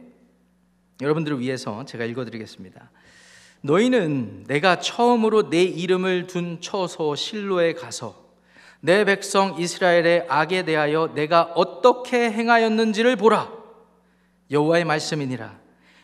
여러분들을 0.99 1.39
위해서 1.41 1.85
제가 1.85 2.05
읽어드리겠습니다. 2.05 2.89
너희는 3.61 4.45
내가 4.47 4.79
처음으로 4.79 5.51
내 5.51 5.61
이름을 5.61 6.25
둔 6.25 6.59
처소 6.59 7.13
실로에 7.13 7.73
가서 7.73 8.19
내 8.79 9.05
백성 9.05 9.59
이스라엘의 9.59 10.25
악에 10.27 10.65
대하여 10.65 11.11
내가 11.13 11.43
어떻게 11.53 12.31
행하였는지를 12.31 13.15
보라. 13.15 13.53
여호와의 14.49 14.85
말씀이니라. 14.85 15.55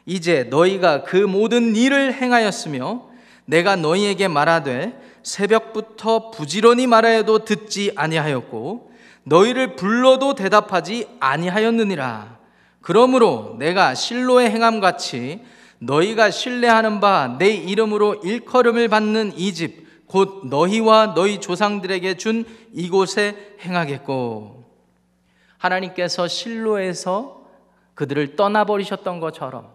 이제 0.06 0.44
너희가 0.44 1.06
그 1.06 1.16
모든 1.18 1.76
일을 1.76 2.14
행하였으며 2.14 3.10
내가 3.46 3.76
너희에게 3.76 4.28
말하되 4.28 5.15
새벽부터 5.26 6.30
부지런히 6.32 6.86
말하여도 6.88 7.40
듣지 7.46 7.92
아니하였고 7.96 8.92
너희를 9.24 9.76
불러도 9.76 10.36
대답하지 10.36 11.08
아니하였느니라. 11.20 12.38
그러므로 12.82 13.56
내가 13.58 13.96
실로의 13.96 14.52
행함 14.52 14.80
같이 14.80 15.42
너희가 15.80 16.30
신뢰하는 16.30 17.00
바 17.00 17.38
내 17.40 17.50
이름으로 17.50 18.16
일컬음을 18.24 18.88
받는 18.88 19.34
이 19.36 19.52
집 19.54 19.84
곧 20.08 20.46
너희와 20.50 21.16
너희 21.16 21.42
조상들에게 21.42 22.16
준 22.18 22.46
이곳에 22.74 23.56
행하겠고 23.62 24.64
하나님께서 25.58 26.28
실로에서 26.28 27.42
그들을 27.96 28.36
떠나버리셨던 28.36 29.20
것처럼 29.20 29.72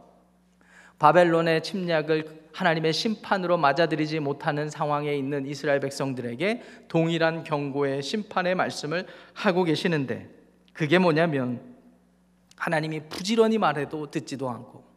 바벨론의 1.01 1.65
침략을 1.65 2.40
하나님의 2.53 2.93
심판으로 2.93 3.57
맞아들이지 3.57 4.21
못하는 4.21 4.69
상황에 4.69 5.15
있는 5.15 5.47
이스라엘 5.47 5.81
백성들에게 5.81 6.63
동일한 6.89 7.45
경고의 7.45 8.03
심판의 8.03 8.55
말씀을 8.55 9.07
하고 9.35 9.65
계시는데 9.65 10.29
그게 10.73 10.99
뭐냐면 10.99 11.61
하나님이 12.57 13.03
부지런히 13.09 13.59
말해도 13.59 14.11
듣지도 14.11 14.51
않고 14.51 14.91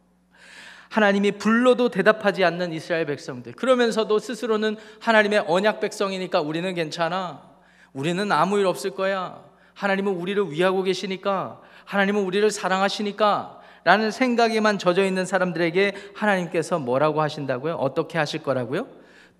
하나님이 0.94 1.32
불러도 1.32 1.88
대답하지 1.88 2.44
않는 2.44 2.72
이스라엘 2.72 3.04
백성들. 3.06 3.54
그러면서도 3.54 4.20
스스로는 4.20 4.76
하나님의 5.00 5.44
언약 5.48 5.80
백성이니까 5.80 6.40
우리는 6.40 6.72
괜찮아. 6.72 7.42
우리는 7.92 8.30
아무 8.30 8.60
일 8.60 8.66
없을 8.66 8.90
거야. 8.92 9.42
하나님은 9.74 10.12
우리를 10.12 10.52
위하고 10.52 10.84
계시니까. 10.84 11.60
하나님은 11.84 12.22
우리를 12.22 12.48
사랑하시니까 12.48 13.60
라는 13.84 14.10
생각에만 14.10 14.78
젖어 14.78 15.04
있는 15.04 15.26
사람들에게 15.26 16.12
하나님께서 16.14 16.78
뭐라고 16.78 17.20
하신다고요? 17.20 17.74
어떻게 17.74 18.18
하실 18.18 18.42
거라고요? 18.42 18.88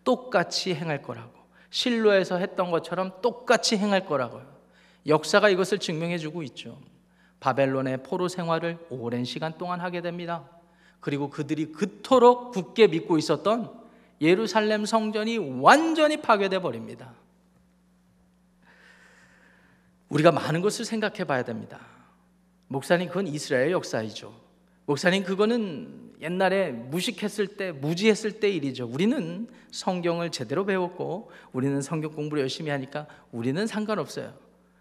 똑같이 0.05 0.75
행할 0.75 1.03
거라고. 1.03 1.33
실로에서 1.71 2.37
했던 2.37 2.71
것처럼 2.71 3.11
똑같이 3.23 3.77
행할 3.77 4.07
거라고요. 4.07 4.47
역사가 5.07 5.49
이것을 5.49 5.79
증명해 5.79 6.19
주고 6.19 6.43
있죠. 6.45 6.79
바벨론의 7.41 8.03
포로 8.03 8.29
생활을 8.29 8.79
오랜 8.91 9.25
시간 9.25 9.59
동안 9.59 9.81
하게 9.81 10.01
됩니다. 10.01 10.49
그리고 11.01 11.31
그들이 11.31 11.73
그토록 11.73 12.53
굳게 12.53 12.87
믿고 12.87 13.19
있었던 13.19 13.71
예루살렘 14.21 14.87
성전이 14.87 15.61
완전히 15.61 16.19
파괴돼 16.19 16.61
버립니다. 16.61 17.13
우리가 20.09 20.31
많은 20.33 20.61
것을 20.61 20.85
생각해 20.85 21.25
봐야 21.25 21.43
됩니다. 21.43 21.81
목사님 22.69 23.09
그건 23.09 23.27
이스라엘 23.27 23.73
역사이죠. 23.73 24.44
목사님 24.87 25.25
그거는 25.25 26.13
옛날에 26.21 26.71
무식했을 26.71 27.47
때 27.57 27.73
무지했을 27.73 28.41
때 28.41 28.51
일이죠. 28.51 28.87
우리는 28.87 29.49
성경을 29.71 30.31
제대로 30.31 30.65
배웠고 30.67 31.31
우리는 31.53 31.81
성경 31.81 32.13
공부를 32.13 32.43
열심히 32.43 32.71
하니까 32.71 33.07
우리는 33.33 33.67
상관없어요. 33.67 34.35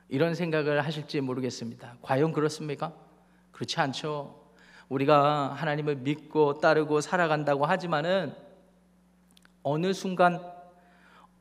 이런 0.10 0.36
생각을 0.36 0.86
하실지 0.86 1.22
모르겠습니다. 1.22 1.98
과연 2.02 2.34
그렇습니까? 2.34 2.94
그렇지 3.52 3.80
않죠. 3.80 4.44
우리가 4.89 5.54
하나님을 5.54 5.96
믿고 5.98 6.60
따르고 6.60 7.02
살아간다고 7.02 7.66
하지만은 7.66 8.34
어느 9.63 9.94
순간 9.94 10.42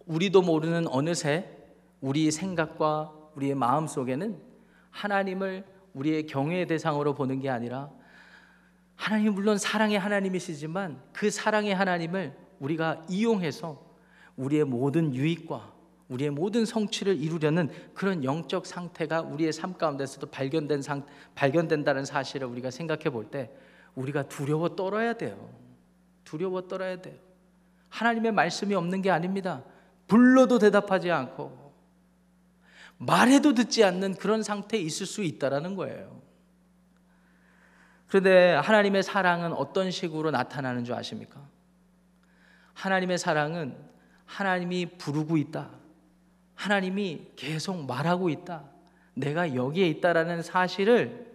우리도 0.06 0.42
모르는 0.42 0.86
어느새 0.88 1.48
우리 2.00 2.30
생각과 2.30 3.12
우리의 3.34 3.54
마음 3.56 3.86
속에는 3.86 4.40
하나님을 4.90 5.64
우리의 5.94 6.26
경외의 6.26 6.66
대상으로 6.66 7.14
보는 7.14 7.40
게 7.40 7.50
아니라 7.50 7.90
하나님 9.02 9.34
물론 9.34 9.58
사랑의 9.58 9.98
하나님이시지만 9.98 11.02
그 11.12 11.28
사랑의 11.28 11.74
하나님을 11.74 12.36
우리가 12.60 13.04
이용해서 13.08 13.84
우리의 14.36 14.64
모든 14.64 15.12
유익과 15.12 15.72
우리의 16.06 16.30
모든 16.30 16.64
성취를 16.64 17.16
이루려는 17.16 17.68
그런 17.94 18.22
영적 18.22 18.64
상태가 18.64 19.22
우리의 19.22 19.52
삶 19.52 19.76
가운데서도 19.76 20.30
발견된 20.30 20.82
상, 20.82 21.04
발견된다는 21.34 22.04
사실을 22.04 22.46
우리가 22.46 22.70
생각해 22.70 23.10
볼 23.10 23.28
때 23.28 23.50
우리가 23.96 24.28
두려워 24.28 24.76
떨어야 24.76 25.14
돼요. 25.14 25.50
두려워 26.22 26.68
떨어야 26.68 27.02
돼요. 27.02 27.16
하나님의 27.88 28.30
말씀이 28.30 28.72
없는 28.72 29.02
게 29.02 29.10
아닙니다. 29.10 29.64
불러도 30.06 30.60
대답하지 30.60 31.10
않고 31.10 31.72
말해도 32.98 33.54
듣지 33.54 33.82
않는 33.82 34.14
그런 34.14 34.44
상태에 34.44 34.78
있을 34.78 35.06
수 35.06 35.24
있다라는 35.24 35.74
거예요. 35.74 36.22
그런데 38.12 38.52
하나님의 38.56 39.02
사랑은 39.02 39.54
어떤 39.54 39.90
식으로 39.90 40.30
나타나는 40.32 40.84
줄 40.84 40.94
아십니까? 40.94 41.40
하나님의 42.74 43.16
사랑은 43.16 43.74
하나님이 44.26 44.98
부르고 44.98 45.38
있다. 45.38 45.70
하나님이 46.54 47.28
계속 47.36 47.86
말하고 47.86 48.28
있다. 48.28 48.64
내가 49.14 49.54
여기에 49.54 49.88
있다라는 49.88 50.42
사실을 50.42 51.26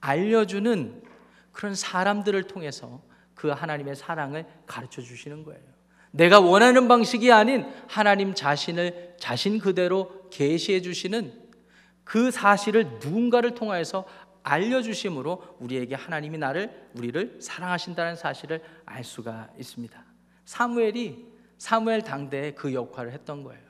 알려주는 0.00 1.04
그런 1.52 1.76
사람들을 1.76 2.42
통해서 2.48 3.00
그 3.36 3.50
하나님의 3.50 3.94
사랑을 3.94 4.44
가르쳐 4.66 5.00
주시는 5.00 5.44
거예요. 5.44 5.62
내가 6.10 6.40
원하는 6.40 6.88
방식이 6.88 7.30
아닌 7.30 7.64
하나님 7.86 8.34
자신을 8.34 9.14
자신 9.20 9.60
그대로 9.60 10.28
계시해 10.30 10.82
주시는 10.82 11.46
그 12.08 12.30
사실을 12.30 12.98
누군가를 13.02 13.54
통하여서 13.54 14.06
알려주심으로 14.42 15.56
우리에게 15.60 15.94
하나님이 15.94 16.38
나를 16.38 16.88
우리를 16.94 17.38
사랑하신다는 17.40 18.16
사실을 18.16 18.62
알 18.84 19.04
수가 19.04 19.48
있습니다. 19.58 20.04
사무엘이 20.44 21.26
사무엘 21.58 22.02
당대에 22.02 22.52
그 22.52 22.72
역할을 22.72 23.12
했던 23.12 23.42
거예요. 23.42 23.62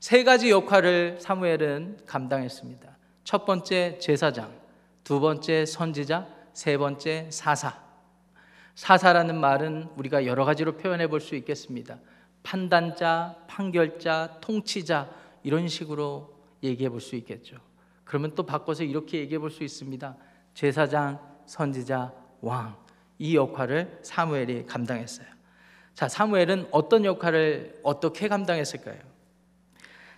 세 0.00 0.24
가지 0.24 0.50
역할을 0.50 1.18
사무엘은 1.20 2.00
감당했습니다. 2.06 2.96
첫 3.24 3.46
번째 3.46 3.98
제사장, 3.98 4.52
두 5.04 5.20
번째 5.20 5.64
선지자, 5.64 6.26
세 6.52 6.76
번째 6.76 7.28
사사. 7.30 7.80
사사라는 8.74 9.38
말은 9.38 9.90
우리가 9.96 10.26
여러 10.26 10.44
가지로 10.44 10.76
표현해 10.76 11.06
볼 11.06 11.20
수 11.20 11.36
있겠습니다. 11.36 11.98
판단자, 12.42 13.36
판결자, 13.46 14.38
통치자 14.40 15.08
이런 15.44 15.68
식으로 15.68 16.34
얘기해 16.62 16.88
볼 16.88 17.00
수 17.00 17.14
있겠죠. 17.16 17.56
그러면 18.12 18.34
또 18.34 18.42
바꿔서 18.42 18.84
이렇게 18.84 19.20
얘기해 19.20 19.38
볼 19.38 19.48
수 19.48 19.64
있습니다. 19.64 20.16
제사장, 20.52 21.18
선지자, 21.46 22.12
왕. 22.42 22.76
이 23.18 23.34
역할을 23.36 24.00
사무엘이 24.02 24.66
감당했어요. 24.66 25.26
자, 25.94 26.08
사무엘은 26.08 26.68
어떤 26.72 27.06
역할을 27.06 27.80
어떻게 27.82 28.28
감당했을까요? 28.28 28.98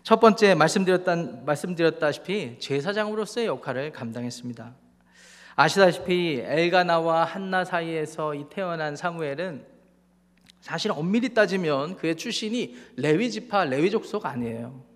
첫 0.03 0.19
번째 0.19 0.57
말씀드렸다, 0.57 1.45
말씀드렸다시피 1.47 2.59
제사장으로서의 2.59 3.47
역할을 3.47 3.93
감당했습니다. 3.93 4.75
아시다시피 5.55 6.43
엘가나와 6.45 7.23
한나 7.23 7.65
사이에서 7.65 8.35
태어난 8.51 8.97
사무엘은 8.97 9.65
사실 10.61 10.91
엄밀히 10.91 11.33
따지면 11.33 11.95
그의 11.95 12.17
출신이 12.17 12.77
레위 12.97 13.31
지파 13.31 13.67
레위 13.67 13.89
족속 13.89 14.27
아니에요. 14.27 14.94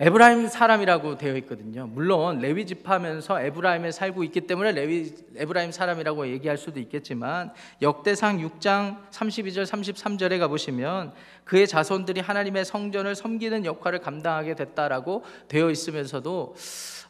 에브라임 0.00 0.48
사람이라고 0.48 1.18
되어 1.18 1.36
있거든요. 1.38 1.86
물론 1.86 2.38
레위 2.40 2.66
지파면서 2.66 3.40
에브라임에 3.40 3.92
살고 3.92 4.24
있기 4.24 4.40
때문에 4.40 4.72
레위 4.72 5.14
에브라임 5.36 5.70
사람이라고 5.70 6.26
얘기할 6.28 6.58
수도 6.58 6.80
있겠지만 6.80 7.52
역대상 7.80 8.38
6장 8.38 9.08
32절 9.10 9.64
33절에 9.64 10.40
가 10.40 10.48
보시면 10.48 11.12
그의 11.44 11.68
자손들이 11.68 12.20
하나님의 12.20 12.64
성전을 12.64 13.14
섬기는 13.14 13.64
역할을 13.64 14.00
감당하게 14.00 14.56
됐다라고 14.56 15.22
되어 15.46 15.70
있으면서도 15.70 16.56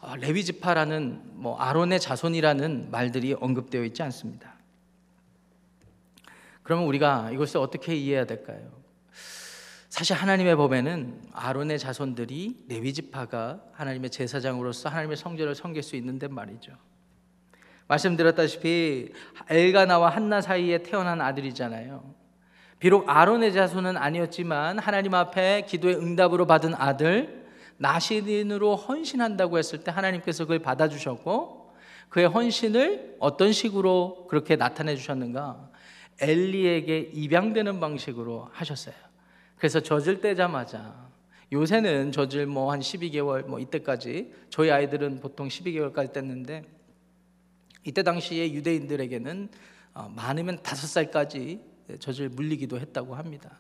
아, 0.03 0.16
레위 0.16 0.44
지파라는 0.44 1.23
뭐 1.33 1.57
아론의 1.57 2.01
자손이라는 2.01 2.90
말들이 2.90 3.33
언급되어 3.33 3.83
있지 3.85 4.03
않습니다. 4.03 4.53
그러면 6.62 6.87
우리가 6.87 7.31
이것을 7.33 7.59
어떻게 7.61 7.94
이해해야 7.94 8.27
될까요? 8.27 8.84
사실 9.94 10.16
하나님의 10.16 10.57
법에는 10.57 11.20
아론의 11.35 11.78
자손들이 11.78 12.64
레위 12.68 12.92
지파가 12.92 13.61
하나님의 13.74 14.11
제사장으로서 14.11 14.88
하나님의 14.88 15.16
성전을 15.16 15.54
섬길 15.54 15.85
수 15.85 15.94
있는데 15.94 16.26
말이죠. 16.26 16.72
말씀드렸다시피 17.87 19.12
엘가나와 19.48 20.09
한나 20.09 20.40
사이에 20.40 20.78
태어난 20.78 21.20
아들이잖아요. 21.20 22.12
비록 22.80 23.09
아론의 23.09 23.52
자손은 23.52 23.96
아니었지만 23.96 24.80
하나님 24.80 25.14
앞에 25.14 25.64
기도의 25.68 25.94
응답으로 25.94 26.48
받은 26.48 26.74
아들 26.74 27.46
나시린으로 27.76 28.74
헌신한다고 28.74 29.59
했을 29.59 29.85
때 29.85 29.92
하나님께서 29.92 30.42
그걸 30.42 30.59
받아주셨고 30.59 31.72
그의 32.09 32.26
헌신을 32.26 33.18
어떤 33.20 33.52
식으로 33.52 34.26
그렇게 34.28 34.57
나타내 34.57 34.96
주셨는가? 34.96 35.70
엘리에게 36.20 37.11
입양되는 37.12 37.78
방식으로 37.78 38.48
하셨어요. 38.50 39.04
그래서 39.64 39.81
젖을 39.81 40.20
떼자마자 40.20 41.09
요새는 41.50 42.12
젖을 42.12 42.44
뭐 42.44 42.70
한 42.70 42.81
12개월 42.81 43.46
뭐 43.46 43.59
이때까지 43.59 44.31
저희 44.50 44.70
아이들은 44.70 45.20
보통 45.20 45.48
12개월까지 45.48 46.12
뗐는데 46.12 46.66
이때 47.83 48.03
당시에 48.03 48.53
유대인들에게는 48.53 49.48
어, 49.94 50.12
많으면 50.14 50.59
다섯 50.62 50.87
살까지 50.87 51.64
젖을 51.98 52.29
물리기도 52.29 52.79
했다고 52.79 53.14
합니다. 53.14 53.59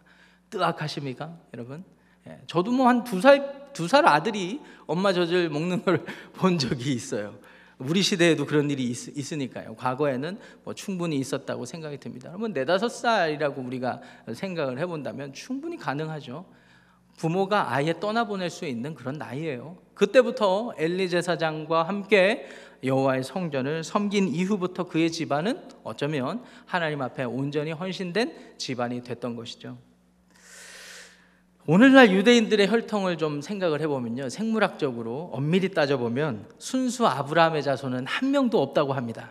뜨악하십니까, 0.50 1.38
여러분? 1.54 1.82
예, 2.28 2.38
저도 2.46 2.70
뭐 2.72 2.86
한 2.88 3.02
두 3.04 3.16
살 3.22 3.72
두 3.72 3.88
살 3.88 4.06
아들이 4.06 4.60
엄마 4.86 5.14
젖을 5.14 5.48
먹는 5.48 5.84
걸 5.86 6.04
본 6.36 6.58
적이 6.58 6.92
있어요. 6.92 7.38
우리 7.86 8.02
시대에도 8.02 8.46
그런 8.46 8.70
일이 8.70 8.84
있, 8.84 9.32
으니까요 9.32 9.74
과거에는 9.76 10.38
뭐 10.64 10.74
충분히 10.74 11.16
있었다고 11.16 11.66
생각이 11.66 11.98
듭니다. 11.98 12.30
그러면 12.30 12.52
네다섯 12.52 12.90
살이라고 12.90 13.60
우리가 13.62 14.00
생각을 14.32 14.78
해본다면 14.78 15.32
충분히 15.32 15.76
가능하죠. 15.76 16.46
부모가 17.16 17.72
아예 17.72 17.98
떠나보낼 17.98 18.50
수 18.50 18.64
있는 18.64 18.94
그런 18.94 19.16
나이예요. 19.18 19.78
그때부터 19.94 20.74
엘리 20.76 21.08
제사장과 21.08 21.84
함께 21.84 22.46
여호와의 22.82 23.22
성전을 23.22 23.84
섬긴 23.84 24.28
이후부터 24.28 24.84
그의 24.84 25.10
집안은 25.10 25.68
어쩌면 25.84 26.42
하나님 26.66 27.02
앞에 27.02 27.24
온전히 27.24 27.72
헌신된 27.72 28.56
집안이 28.58 29.02
됐던 29.04 29.36
것이죠. 29.36 29.78
오늘날 31.66 32.10
유대인들의 32.10 32.68
혈통을 32.68 33.16
좀 33.16 33.40
생각을 33.40 33.80
해보면요. 33.80 34.28
생물학적으로 34.28 35.30
엄밀히 35.32 35.70
따져보면 35.70 36.46
순수 36.58 37.06
아브라함의 37.06 37.62
자손은 37.62 38.06
한 38.06 38.30
명도 38.30 38.60
없다고 38.60 38.92
합니다. 38.92 39.30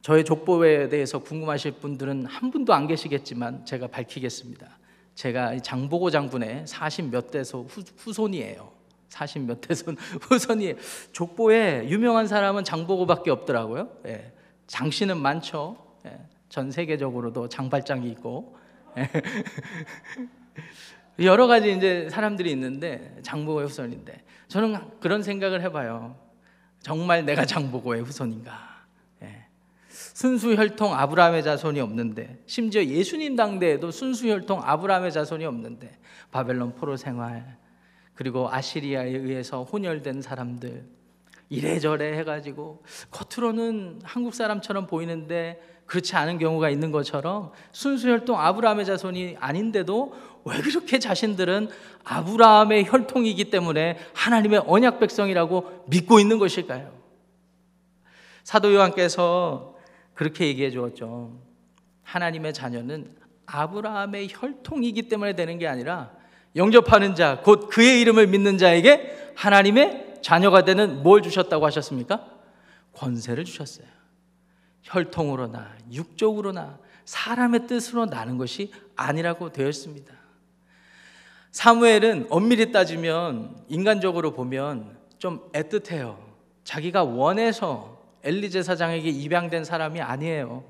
저의 0.00 0.24
족보에 0.24 0.88
대해서 0.88 1.18
궁금하실 1.18 1.72
분들은 1.72 2.24
한 2.24 2.50
분도 2.50 2.72
안 2.72 2.86
계시겠지만 2.86 3.66
제가 3.66 3.88
밝히겠습니다. 3.88 4.78
제가 5.14 5.58
장보고 5.58 6.08
장군의 6.08 6.64
40몇 6.66 7.30
대소 7.30 7.66
후손이에요. 7.98 8.72
40몇 9.10 9.60
대손 9.60 9.96
후손이 10.22 10.76
족보에 11.12 11.86
유명한 11.90 12.26
사람은 12.26 12.64
장보고밖에 12.64 13.30
없더라고요. 13.30 13.90
예. 14.06 14.32
장씨는 14.66 15.18
많죠. 15.18 15.76
예. 16.06 16.18
전 16.48 16.70
세계적으로도 16.70 17.50
장발장이 17.50 18.08
있고 18.12 18.56
여러 21.20 21.46
가지 21.46 21.72
이제 21.72 22.08
사람들이 22.10 22.50
있는데 22.52 23.18
장보고의 23.22 23.66
후손인데 23.66 24.22
저는 24.48 24.78
그런 25.00 25.22
생각을 25.22 25.62
해봐요. 25.62 26.16
정말 26.80 27.24
내가 27.24 27.44
장보고의 27.44 28.02
후손인가? 28.02 28.84
예. 29.22 29.44
순수 29.88 30.54
혈통 30.54 30.94
아브라함의 30.94 31.42
자손이 31.42 31.80
없는데 31.80 32.42
심지어 32.46 32.82
예수님 32.82 33.36
당대에도 33.36 33.90
순수 33.90 34.28
혈통 34.28 34.62
아브라함의 34.64 35.12
자손이 35.12 35.44
없는데 35.44 35.98
바벨론 36.30 36.74
포로 36.74 36.96
생활 36.96 37.58
그리고 38.14 38.50
아시리아에 38.50 39.10
의해서 39.10 39.62
혼혈된 39.62 40.22
사람들 40.22 40.84
이래저래 41.50 42.16
해가지고 42.16 42.82
겉으로는 43.10 44.00
한국 44.04 44.34
사람처럼 44.34 44.86
보이는데 44.86 45.60
그렇지 45.84 46.14
않은 46.14 46.38
경우가 46.38 46.70
있는 46.70 46.92
것처럼 46.92 47.50
순수 47.72 48.08
혈통 48.08 48.38
아브라함의 48.38 48.86
자손이 48.86 49.36
아닌데도 49.40 50.14
왜 50.44 50.60
그렇게 50.60 51.00
자신들은 51.00 51.68
아브라함의 52.04 52.86
혈통이기 52.86 53.50
때문에 53.50 53.98
하나님의 54.14 54.62
언약 54.66 55.00
백성이라고 55.00 55.84
믿고 55.88 56.20
있는 56.20 56.38
것일까요? 56.38 56.92
사도 58.44 58.72
요한께서 58.72 59.74
그렇게 60.14 60.46
얘기해 60.46 60.70
주었죠. 60.70 61.36
하나님의 62.04 62.54
자녀는 62.54 63.16
아브라함의 63.46 64.28
혈통이기 64.30 65.08
때문에 65.08 65.34
되는 65.34 65.58
게 65.58 65.66
아니라 65.66 66.12
영접하는 66.54 67.16
자, 67.16 67.40
곧 67.42 67.68
그의 67.68 68.00
이름을 68.00 68.28
믿는 68.28 68.58
자에게 68.58 69.32
하나님의 69.34 70.09
자녀가 70.22 70.64
되는 70.64 71.02
뭘 71.02 71.22
주셨다고 71.22 71.64
하셨습니까? 71.66 72.26
권세를 72.94 73.44
주셨어요. 73.44 73.86
혈통으로나 74.82 75.76
육적으로나 75.92 76.78
사람의 77.04 77.66
뜻으로 77.66 78.06
나는 78.06 78.38
것이 78.38 78.72
아니라고 78.96 79.52
되었습니다. 79.52 80.14
사무엘은 81.50 82.28
엄밀히 82.30 82.70
따지면 82.70 83.64
인간적으로 83.68 84.32
보면 84.32 84.96
좀 85.18 85.50
애틋해요. 85.52 86.16
자기가 86.64 87.04
원해서 87.04 88.00
엘리 88.22 88.50
제 88.50 88.62
사장에게 88.62 89.08
입양된 89.08 89.64
사람이 89.64 90.00
아니에요. 90.00 90.64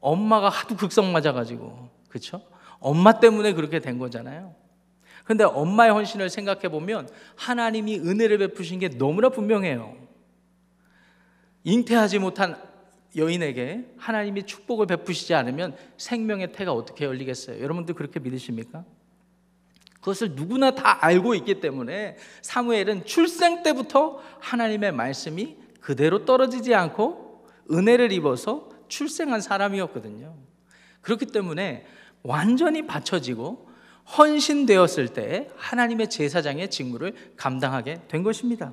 엄마가 0.00 0.48
하도 0.48 0.76
극성 0.76 1.12
맞아가지고 1.12 1.88
그렇죠? 2.08 2.42
엄마 2.78 3.18
때문에 3.18 3.54
그렇게 3.54 3.80
된 3.80 3.98
거잖아요. 3.98 4.54
근데 5.28 5.44
엄마의 5.44 5.92
헌신을 5.92 6.30
생각해 6.30 6.70
보면 6.70 7.06
하나님이 7.36 7.98
은혜를 7.98 8.38
베푸신 8.38 8.78
게 8.78 8.88
너무나 8.88 9.28
분명해요. 9.28 9.94
잉태하지 11.64 12.18
못한 12.18 12.56
여인에게 13.14 13.92
하나님이 13.98 14.44
축복을 14.44 14.86
베푸시지 14.86 15.34
않으면 15.34 15.76
생명의 15.98 16.52
태가 16.52 16.72
어떻게 16.72 17.04
열리겠어요? 17.04 17.62
여러분들 17.62 17.94
그렇게 17.94 18.20
믿으십니까? 18.20 18.86
그것을 19.96 20.30
누구나 20.30 20.74
다 20.74 21.04
알고 21.04 21.34
있기 21.34 21.60
때문에 21.60 22.16
사무엘은 22.40 23.04
출생 23.04 23.62
때부터 23.62 24.22
하나님의 24.40 24.92
말씀이 24.92 25.58
그대로 25.82 26.24
떨어지지 26.24 26.74
않고 26.74 27.44
은혜를 27.70 28.12
입어서 28.12 28.70
출생한 28.88 29.42
사람이었거든요. 29.42 30.34
그렇기 31.02 31.26
때문에 31.26 31.84
완전히 32.22 32.86
받쳐지고 32.86 33.67
헌신되었을 34.16 35.08
때 35.08 35.50
하나님의 35.56 36.08
제사장의 36.08 36.70
직무를 36.70 37.14
감당하게 37.36 38.00
된 38.08 38.22
것입니다. 38.22 38.72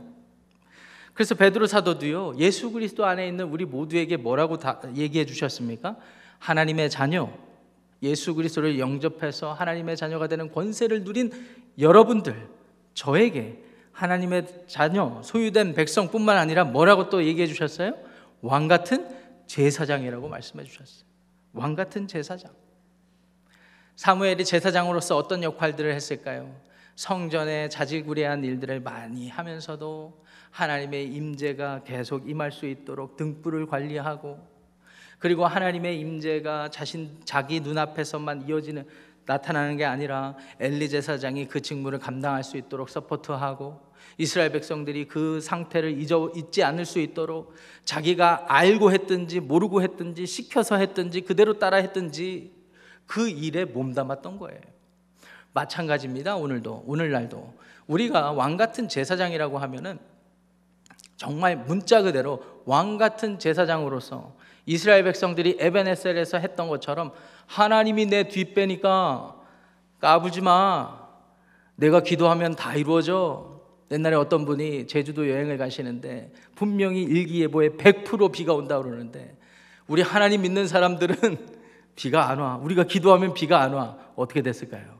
그래서 1.13 1.35
베드로 1.35 1.67
사도도요. 1.67 2.35
예수 2.37 2.71
그리스도 2.71 3.05
안에 3.05 3.27
있는 3.27 3.45
우리 3.45 3.65
모두에게 3.65 4.17
뭐라고 4.17 4.57
얘기해 4.95 5.25
주셨습니까? 5.25 5.97
하나님의 6.39 6.89
자녀 6.89 7.31
예수 8.03 8.35
그리스도를 8.35 8.79
영접해서 8.79 9.53
하나님의 9.53 9.97
자녀가 9.97 10.27
되는 10.27 10.51
권세를 10.51 11.03
누린 11.03 11.31
여러분들 11.79 12.49
저에게 12.93 13.63
하나님의 13.93 14.65
자녀 14.67 15.21
소유된 15.23 15.73
백성뿐만 15.73 16.37
아니라 16.37 16.65
뭐라고 16.65 17.09
또 17.09 17.23
얘기해 17.23 17.47
주셨어요? 17.47 17.93
왕 18.41 18.67
같은 18.67 19.07
제사장이라고 19.47 20.27
말씀해 20.27 20.65
주셨어요. 20.65 21.05
왕 21.53 21.75
같은 21.75 22.07
제사장. 22.07 22.51
사무엘이 23.95 24.43
제사장으로서 24.43 25.15
어떤 25.15 25.41
역할들을 25.41 25.93
했을까요? 25.93 26.53
성전에 26.95 27.69
자질구레한 27.69 28.43
일들을 28.43 28.81
많이 28.81 29.29
하면서도 29.29 30.25
하나님의 30.51 31.13
임재가 31.13 31.83
계속 31.85 32.29
임할 32.29 32.51
수 32.51 32.65
있도록 32.65 33.15
등불을 33.15 33.67
관리하고 33.67 34.39
그리고 35.19 35.45
하나님의 35.45 35.99
임재가 35.99 36.69
자신 36.69 37.19
자기 37.23 37.61
눈앞에서만 37.61 38.47
이어지는 38.47 38.85
나타나는 39.25 39.77
게 39.77 39.85
아니라 39.85 40.35
엘리 40.59 40.89
제사장이 40.89 41.47
그 41.47 41.61
직무를 41.61 41.97
감당할 41.99 42.43
수 42.43 42.57
있도록 42.57 42.89
서포트하고 42.89 43.81
이스라엘 44.17 44.51
백성들이 44.51 45.07
그 45.07 45.39
상태를 45.41 45.99
잊어 45.99 46.31
잊지 46.35 46.63
않을 46.63 46.85
수 46.85 46.99
있도록 46.99 47.53
자기가 47.85 48.45
알고 48.47 48.91
했든지 48.91 49.39
모르고 49.39 49.81
했든지 49.81 50.25
시켜서 50.25 50.75
했든지 50.75 51.21
그대로 51.21 51.59
따라 51.59 51.77
했든지 51.77 52.64
그 53.05 53.29
일에 53.29 53.65
몸담았던 53.65 54.37
거예요. 54.39 54.59
마찬가지입니다. 55.53 56.35
오늘도 56.35 56.83
오늘날도 56.85 57.53
우리가 57.87 58.31
왕 58.31 58.57
같은 58.57 58.87
제사장이라고 58.89 59.57
하면은 59.57 59.99
정말 61.17 61.55
문자 61.55 62.01
그대로 62.01 62.43
왕 62.65 62.97
같은 62.97 63.39
제사장으로서 63.39 64.35
이스라엘 64.65 65.03
백성들이 65.03 65.57
에베네셀에서 65.59 66.39
했던 66.39 66.67
것처럼 66.67 67.13
하나님이 67.45 68.07
내 68.07 68.27
뒷배니까 68.27 69.35
까부지 69.99 70.41
마. 70.41 71.05
내가 71.75 72.01
기도하면 72.01 72.55
다 72.55 72.75
이루어져. 72.75 73.61
옛날에 73.91 74.15
어떤 74.15 74.45
분이 74.45 74.87
제주도 74.87 75.29
여행을 75.29 75.57
가시는데 75.57 76.33
분명히 76.55 77.03
일기예보에 77.03 77.69
100% 77.69 78.31
비가 78.31 78.53
온다 78.53 78.81
그러는데 78.81 79.37
우리 79.87 80.01
하나님 80.01 80.41
믿는 80.41 80.67
사람들은 80.67 81.54
비가 81.95 82.29
안 82.29 82.39
와. 82.39 82.57
우리가 82.57 82.83
기도하면 82.83 83.33
비가 83.33 83.61
안 83.61 83.73
와. 83.73 83.97
어떻게 84.15 84.41
됐을까요? 84.41 84.99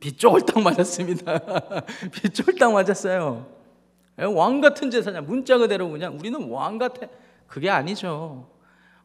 비 0.00 0.16
쫄딱 0.16 0.62
맞았습니다. 0.62 1.40
비 2.12 2.30
쫄딱 2.30 2.72
맞았어요. 2.72 3.46
왕 4.34 4.60
같은 4.60 4.90
제사장 4.90 5.26
문자 5.26 5.58
그대로 5.58 5.88
그냥 5.88 6.18
우리는 6.18 6.48
왕 6.50 6.78
같아. 6.78 7.06
그게 7.46 7.70
아니죠. 7.70 8.48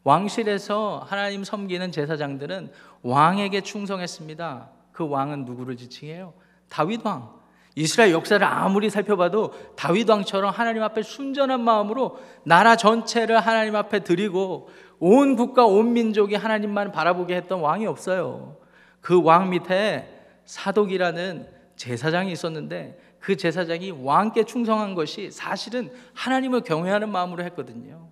왕실에서 0.02 1.04
하나님 1.08 1.44
섬기는 1.44 1.90
제사장들은 1.90 2.70
왕에게 3.02 3.62
충성했습니다. 3.62 4.68
그 4.92 5.08
왕은 5.08 5.44
누구를 5.46 5.76
지칭해요? 5.76 6.34
다윗 6.68 7.04
왕. 7.04 7.32
이스라엘 7.76 8.12
역사를 8.12 8.44
아무리 8.46 8.88
살펴봐도 8.88 9.52
다윗 9.74 10.08
왕처럼 10.08 10.52
하나님 10.52 10.82
앞에 10.82 11.02
순전한 11.02 11.60
마음으로 11.62 12.20
나라 12.44 12.76
전체를 12.76 13.40
하나님 13.40 13.74
앞에 13.74 14.00
드리고 14.00 14.68
온 14.98 15.36
국가 15.36 15.66
온 15.66 15.92
민족이 15.92 16.34
하나님만 16.34 16.92
바라보게 16.92 17.34
했던 17.36 17.60
왕이 17.60 17.86
없어요. 17.86 18.56
그 19.00 19.20
왕 19.20 19.50
밑에 19.50 20.08
사독이라는 20.44 21.46
제사장이 21.76 22.32
있었는데 22.32 22.98
그 23.18 23.36
제사장이 23.36 23.90
왕께 24.02 24.44
충성한 24.44 24.94
것이 24.94 25.30
사실은 25.30 25.90
하나님을 26.12 26.60
경외하는 26.62 27.10
마음으로 27.10 27.42
했거든요. 27.44 28.08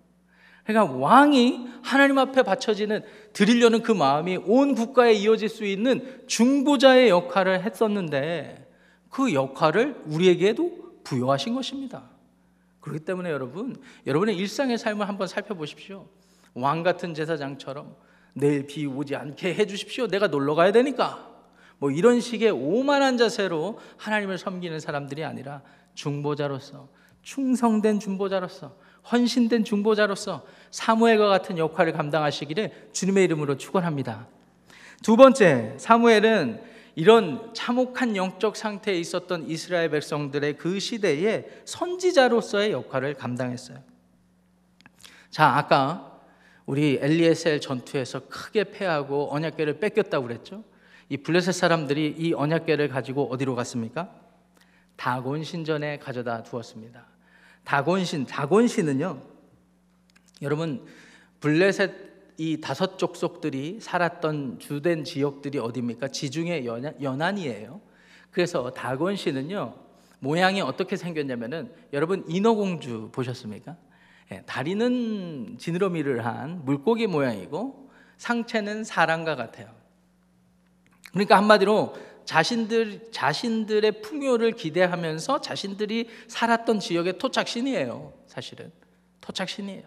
그러니까 0.64 0.97
왕이 0.97 1.66
하나님 1.83 2.18
앞에 2.18 2.42
바쳐지는 2.42 3.03
드리려는 3.33 3.83
그 3.83 3.92
마음이 3.92 4.38
온 4.47 4.75
국가에 4.75 5.12
이어질 5.12 5.49
수 5.49 5.64
있는 5.64 6.23
중보자의 6.27 7.09
역할을 7.09 7.62
했었는데 7.64 8.68
그 9.11 9.35
역할을 9.35 10.03
우리에게도 10.07 11.01
부여하신 11.05 11.55
것입니다. 11.55 12.05
그렇기 12.81 13.05
때문에 13.05 13.31
여러분, 13.31 13.77
여러분의 14.07 14.37
일상의 14.37 14.79
삶을 14.79 15.09
한번 15.09 15.27
살펴보십시오. 15.27 16.07
왕 16.55 16.83
같은 16.83 17.15
제사장처럼 17.15 17.95
내일 18.35 18.67
비 18.67 18.87
오지 18.87 19.17
않게 19.17 19.55
해 19.55 19.67
주십시오. 19.67 20.07
내가 20.07 20.27
놀러 20.29 20.55
가야 20.55 20.73
되니까. 20.73 21.31
뭐 21.79 21.91
이런 21.91 22.21
식의 22.21 22.51
오만한 22.51 23.17
자세로 23.17 23.79
하나님을 23.97 24.38
섬기는 24.38 24.79
사람들이 24.79 25.25
아니라 25.25 25.62
중보자로서 25.95 26.88
충성된 27.23 28.01
중보자로서 28.01 28.77
헌신된 29.11 29.65
중보자로서 29.65 30.45
사무엘과 30.71 31.27
같은 31.29 31.59
역할을 31.59 31.93
감당하시기를 31.93 32.91
주님의 32.93 33.25
이름으로 33.25 33.57
축원합니다. 33.57 34.29
두 35.03 35.17
번째, 35.17 35.75
사무엘은 35.79 36.62
이런 36.95 37.53
참혹한 37.55 38.17
영적 38.17 38.57
상태에 38.57 38.95
있었던 38.99 39.49
이스라엘 39.49 39.91
백성들의 39.91 40.57
그 40.59 40.79
시대에 40.79 41.47
선지자로서의 41.65 42.73
역할을 42.73 43.15
감당했어요. 43.15 43.79
자, 45.31 45.57
아까 45.57 46.12
우리 46.73 46.99
엘리에셀 47.03 47.61
전투에서 47.61 48.29
크게 48.29 48.65
패하고 48.65 49.29
언약궤를 49.35 49.79
뺏겼다고 49.79 50.27
그랬죠. 50.27 50.65
이 51.11 51.19
블레셋 51.19 51.53
사람들이 51.55 52.15
이 52.17 52.33
언약궤를 52.33 52.89
가지고 52.89 53.31
어디로 53.31 53.55
갔습니까? 53.57 54.11
다곤 54.97 55.45
신전에 55.45 55.99
가져다 55.99 56.43
두었습니다. 56.43 57.05
다곤 57.63 58.07
신, 58.07 58.25
다곤 58.25 58.69
신은요. 58.69 59.21
여러분 60.41 60.87
블레셋 61.41 61.93
이 62.39 62.63
다섯 62.63 62.97
족속들이 62.97 63.81
살았던 63.83 64.59
주된 64.59 65.05
지역들이 65.05 65.59
어디입니까? 65.59 66.09
지중해 66.09 66.65
연안, 67.03 67.37
이에요 67.37 67.83
그래서 68.31 68.71
다곤 68.71 69.17
신은요. 69.17 69.75
모양이 70.21 70.63
어떻게 70.63 70.97
생겼냐면은 70.97 71.71
여러분 71.93 72.25
인어공주 72.29 73.11
보셨습니까? 73.13 73.77
예, 74.33 74.42
다리는 74.47 75.57
지느러미를 75.59 76.25
한 76.25 76.64
물고기 76.64 77.07
모양이고 77.07 77.90
상체는 78.16 78.85
사람과 78.85 79.37
같아요. 79.37 79.68
그러니까 81.11 81.37
한마디로 81.37 81.95
자신들 82.25 83.11
자신들의 83.11 84.01
풍요를 84.03 84.53
기대하면서 84.53 85.40
자신들이 85.40 86.09
살았던 86.29 86.81
지역의 86.81 87.18
토착신이에요. 87.18 88.12
사실은 88.27 88.73
토착신이에요. 89.21 89.83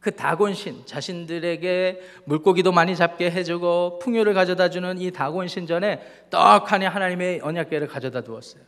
그 0.00 0.10
다곤신 0.16 0.86
자신들에게 0.86 2.00
물고기도 2.24 2.72
많이 2.72 2.96
잡게 2.96 3.30
해주고 3.30 4.00
풍요를 4.00 4.34
가져다주는 4.34 5.00
이 5.00 5.10
다곤신 5.10 5.66
전에 5.66 6.26
떡하니 6.30 6.86
하나님의 6.86 7.40
언약궤를 7.42 7.86
가져다 7.88 8.22
두었어요. 8.22 8.62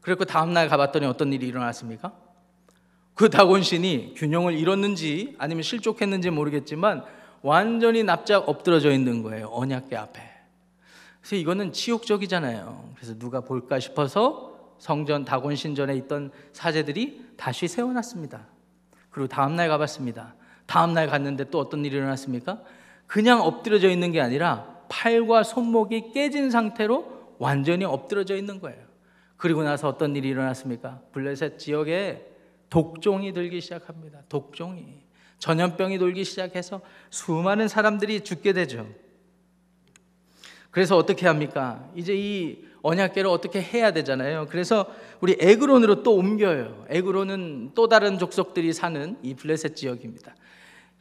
그리고 0.00 0.24
다음 0.24 0.52
날 0.54 0.68
가봤더니 0.68 1.04
어떤 1.04 1.32
일이 1.32 1.46
일어났습니까? 1.48 2.29
그 3.20 3.28
다곤신이 3.28 4.14
균형을 4.16 4.54
잃었는지 4.54 5.34
아니면 5.36 5.62
실족했는지 5.62 6.30
모르겠지만 6.30 7.04
완전히 7.42 8.02
납작 8.02 8.48
엎드러져 8.48 8.92
있는 8.92 9.22
거예요. 9.22 9.50
언약궤 9.52 9.94
앞에. 9.94 10.22
그래서 11.20 11.36
이거는 11.36 11.74
치욕적이잖아요. 11.74 12.94
그래서 12.96 13.18
누가 13.18 13.42
볼까 13.42 13.78
싶어서 13.78 14.54
성전 14.78 15.26
다곤 15.26 15.54
신전에 15.54 15.96
있던 15.96 16.30
사제들이 16.54 17.32
다시 17.36 17.68
세워놨습니다. 17.68 18.40
그리고 19.10 19.28
다음 19.28 19.54
날 19.54 19.68
가봤습니다. 19.68 20.34
다음 20.64 20.94
날 20.94 21.06
갔는데 21.06 21.50
또 21.50 21.58
어떤 21.58 21.84
일이 21.84 21.98
일어났습니까? 21.98 22.62
그냥 23.06 23.42
엎드려져 23.42 23.90
있는 23.90 24.12
게 24.12 24.22
아니라 24.22 24.64
팔과 24.88 25.42
손목이 25.42 26.12
깨진 26.14 26.50
상태로 26.50 27.34
완전히 27.38 27.84
엎드려져 27.84 28.36
있는 28.36 28.60
거예요. 28.60 28.82
그리고 29.36 29.62
나서 29.62 29.88
어떤 29.88 30.16
일이 30.16 30.30
일어났습니까? 30.30 31.02
블레셋 31.12 31.58
지역에 31.58 32.29
독종이 32.70 33.32
들기 33.32 33.60
시작합니다. 33.60 34.22
독종이 34.28 35.02
전염병이 35.38 35.98
돌기 35.98 36.24
시작해서 36.24 36.80
수많은 37.10 37.68
사람들이 37.68 38.20
죽게 38.22 38.52
되죠. 38.52 38.86
그래서 40.70 40.96
어떻게 40.96 41.26
합니까? 41.26 41.90
이제 41.96 42.14
이 42.16 42.64
언약계를 42.82 43.28
어떻게 43.28 43.60
해야 43.60 43.92
되잖아요. 43.92 44.46
그래서 44.48 44.86
우리 45.20 45.36
에그론으로 45.38 46.02
또 46.02 46.14
옮겨요. 46.14 46.86
에그론은 46.88 47.72
또 47.74 47.88
다른 47.88 48.18
족속들이 48.18 48.72
사는 48.72 49.18
이 49.22 49.34
블레셋 49.34 49.76
지역입니다. 49.76 50.34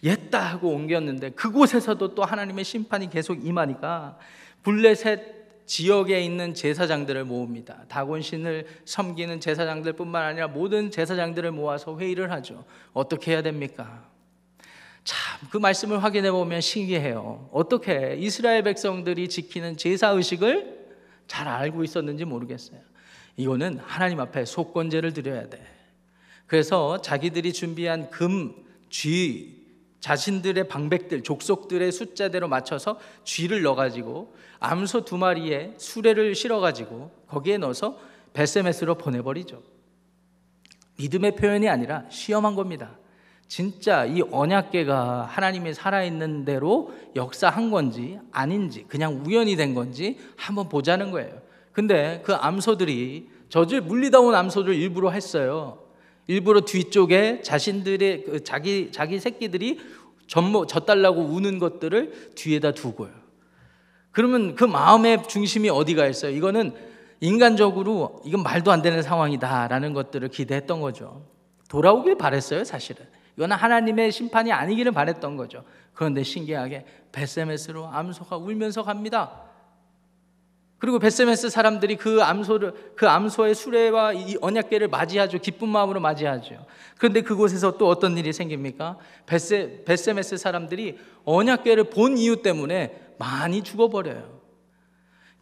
옛다 0.03 0.39
하고 0.39 0.69
옮겼는데 0.69 1.31
그곳에서도 1.31 2.15
또 2.15 2.23
하나님의 2.23 2.63
심판이 2.63 3.09
계속 3.09 3.45
임하니까 3.45 4.17
블레셋 4.63 5.38
지역에 5.69 6.19
있는 6.19 6.55
제사장들을 6.55 7.25
모읍니다. 7.25 7.85
다곤신을 7.89 8.65
섬기는 8.85 9.39
제사장들뿐만 9.39 10.25
아니라 10.25 10.47
모든 10.47 10.89
제사장들을 10.89 11.51
모아서 11.51 11.95
회의를 11.95 12.31
하죠. 12.31 12.65
어떻게 12.91 13.33
해야 13.33 13.43
됩니까? 13.43 14.09
참, 15.03 15.47
그 15.51 15.59
말씀을 15.59 16.03
확인해 16.03 16.31
보면 16.31 16.59
신기해요. 16.61 17.51
어떻게 17.53 18.15
이스라엘 18.17 18.63
백성들이 18.63 19.29
지키는 19.29 19.77
제사 19.77 20.07
의식을 20.07 20.87
잘 21.27 21.47
알고 21.47 21.83
있었는지 21.83 22.25
모르겠어요. 22.25 22.79
이거는 23.37 23.77
하나님 23.77 24.19
앞에 24.21 24.45
속건제를 24.45 25.13
드려야 25.13 25.49
돼. 25.49 25.63
그래서 26.47 26.99
자기들이 26.99 27.53
준비한 27.53 28.09
금, 28.09 28.55
쥐, 28.89 29.59
자신들의 29.99 30.67
방백들, 30.67 31.21
족속들의 31.21 31.91
숫자대로 31.91 32.47
맞춰서 32.47 32.99
쥐를 33.23 33.61
넣어가지고 33.61 34.33
암소 34.59 35.05
두 35.05 35.17
마리에 35.17 35.73
수레를 35.77 36.35
실어가지고 36.35 37.11
거기에 37.27 37.57
넣어서 37.57 37.97
베세메스로 38.33 38.95
보내버리죠. 38.95 39.61
믿음의 40.97 41.35
표현이 41.35 41.69
아니라 41.69 42.03
시험한 42.09 42.55
겁니다. 42.55 42.97
진짜 43.47 44.05
이 44.05 44.21
언약계가 44.21 45.23
하나님이 45.23 45.73
살아있는 45.73 46.45
대로 46.45 46.93
역사한 47.15 47.71
건지 47.71 48.19
아닌지 48.31 48.85
그냥 48.87 49.23
우연이 49.25 49.55
된 49.55 49.73
건지 49.73 50.17
한번 50.35 50.69
보자는 50.69 51.11
거예요. 51.11 51.41
근데 51.71 52.21
그 52.23 52.33
암소들이 52.33 53.29
젖을 53.49 53.81
물리다 53.81 54.19
온 54.19 54.35
암소를 54.35 54.75
일부러 54.75 55.09
했어요. 55.09 55.79
일부러 56.27 56.61
뒤쪽에 56.61 57.41
자신들의 57.41 58.23
그 58.25 58.43
자기 58.43 58.91
자기 58.91 59.19
새끼들이 59.19 59.79
젖달라고 60.27 61.21
우는 61.21 61.57
것들을 61.57 62.33
뒤에다 62.35 62.73
두고요. 62.73 63.18
그러면 64.19 64.53
그 64.53 64.65
마음의 64.65 65.29
중심이 65.29 65.69
어디가 65.69 66.05
있어요? 66.05 66.35
이거는 66.35 66.73
인간적으로 67.21 68.21
이건 68.25 68.43
말도 68.43 68.69
안 68.69 68.81
되는 68.81 69.01
상황이다라는 69.01 69.93
것들을 69.93 70.27
기대했던 70.27 70.81
거죠. 70.81 71.25
돌아오길 71.69 72.17
바랬어요, 72.17 72.65
사실은. 72.65 73.05
이건 73.37 73.53
하나님의 73.53 74.11
심판이 74.11 74.51
아니기를 74.51 74.91
바랬던 74.91 75.37
거죠. 75.37 75.63
그런데 75.93 76.23
신기하게 76.23 76.85
베세메스로 77.13 77.87
암소가 77.87 78.35
울면서 78.35 78.83
갑니다. 78.83 79.43
그리고 80.79 80.99
베세메스 80.99 81.49
사람들이 81.49 81.95
그 81.95 82.21
암소를 82.21 82.95
그 82.97 83.07
암소의 83.07 83.55
수레와 83.55 84.11
이 84.11 84.35
언약궤를 84.41 84.89
맞이하죠. 84.89 85.37
기쁜 85.37 85.69
마음으로 85.69 86.01
맞이하죠. 86.01 86.65
그런데 86.97 87.21
그곳에서 87.21 87.77
또 87.77 87.87
어떤 87.87 88.17
일이 88.17 88.33
생깁니까? 88.33 88.97
베세 89.25 89.83
베세메스 89.85 90.35
사람들이 90.35 90.99
언약궤를 91.23 91.85
본 91.85 92.17
이유 92.17 92.41
때문에 92.41 93.08
많이 93.19 93.61
죽어버려요. 93.61 94.39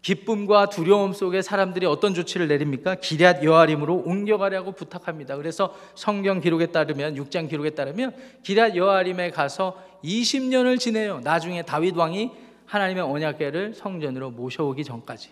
기쁨과 0.02 0.70
두려움 0.70 1.13
속에 1.13 1.42
사람들이 1.42 1.86
어떤 1.86 2.13
조치를 2.13 2.48
내립니까? 2.48 2.96
기럇 2.96 3.44
여아림으로 3.44 4.04
옮겨가려고 4.06 4.72
부탁합니다. 4.72 5.36
그래서 5.38 5.76
성경 5.96 6.40
기록에 6.40 6.68
따르면 6.68 7.16
6장 7.16 7.50
기록에 7.50 7.72
따르면 7.72 8.16
기럇 8.44 8.76
여아림에 8.76 9.32
가서 9.32 9.82
20년을 10.04 10.80
지내요. 10.80 11.20
나중에 11.22 11.63
다윗 11.63 11.96
왕이 11.96 12.32
하나님의 12.66 13.04
언약궤를 13.04 13.74
성전으로 13.74 14.32
모셔오기 14.32 14.84
전까지. 14.84 15.30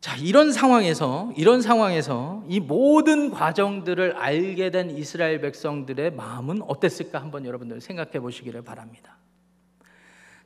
자, 0.00 0.16
이런 0.16 0.52
상황에서 0.52 1.32
이런 1.36 1.60
상황에서 1.60 2.42
이 2.48 2.60
모든 2.60 3.30
과정들을 3.30 4.16
알게 4.16 4.70
된 4.70 4.90
이스라엘 4.90 5.40
백성들의 5.40 6.12
마음은 6.12 6.62
어땠을까 6.62 7.20
한번 7.20 7.44
여러분들 7.44 7.80
생각해 7.80 8.20
보시기를 8.20 8.62
바랍니다. 8.62 9.18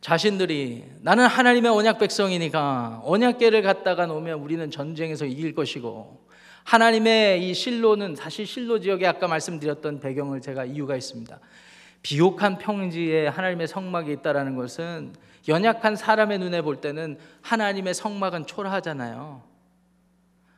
자신들이 0.03 0.85
나는 1.01 1.27
하나님의 1.27 1.71
언약 1.71 2.01
백성이니까 2.01 3.03
언약궤를 3.05 3.63
갖다가 3.63 4.07
놓으면 4.07 4.41
우리는 4.41 4.69
전쟁에서 4.69 5.25
이길 5.25 5.55
것이고 5.55 6.27
하나님의 6.65 7.49
이 7.49 7.55
실로는 7.55 8.17
사실 8.17 8.45
실로 8.45 8.81
지역에 8.81 9.07
아까 9.07 9.29
말씀드렸던 9.29 10.01
배경을 10.01 10.41
제가 10.41 10.65
이유가 10.65 10.97
있습니다. 10.97 11.39
비옥한 12.03 12.59
평지에 12.59 13.29
하나님의 13.29 13.69
성막이 13.69 14.13
있다라는 14.13 14.57
것은 14.57 15.15
연약한 15.47 15.95
사람의 15.95 16.41
눈에 16.41 16.63
볼 16.63 16.81
때는 16.81 17.17
하나님의 17.43 17.95
성막은 17.95 18.47
초라하잖아요. 18.47 19.43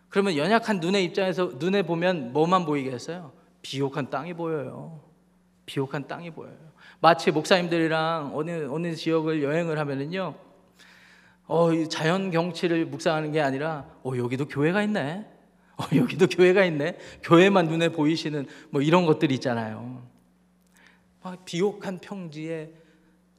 그러면 0.09 0.37
연약한 0.38 0.80
눈의 0.80 1.04
입장에서 1.04 1.52
눈에 1.57 1.83
보면 1.83 2.33
뭐만 2.33 2.64
보이겠어요? 2.64 3.33
비옥한 3.61 4.09
땅이 4.09 4.33
보여요. 4.33 5.02
비옥한 5.66 6.07
땅이 6.07 6.30
보여요. 6.30 6.73
마치 7.04 7.30
목사님들이랑 7.30 8.30
어느 8.34 8.66
어느 8.70 8.94
지역을 8.94 9.42
여행을 9.42 9.78
하면은요. 9.78 10.34
어, 11.46 11.88
자연 11.88 12.30
경치를 12.30 12.86
묵상하는 12.86 13.30
게 13.30 13.42
아니라 13.42 13.84
어, 14.02 14.12
여기도 14.16 14.48
교회가 14.48 14.82
있네. 14.84 15.26
어, 15.76 15.84
여기도 15.96 16.26
교회가 16.26 16.64
있네. 16.64 16.96
교회만 17.22 17.66
눈에 17.66 17.90
보이시는 17.90 18.46
뭐 18.70 18.80
이런 18.80 19.04
것들이 19.04 19.34
있잖아요. 19.34 20.02
비옥한 21.44 21.98
평지에 21.98 22.72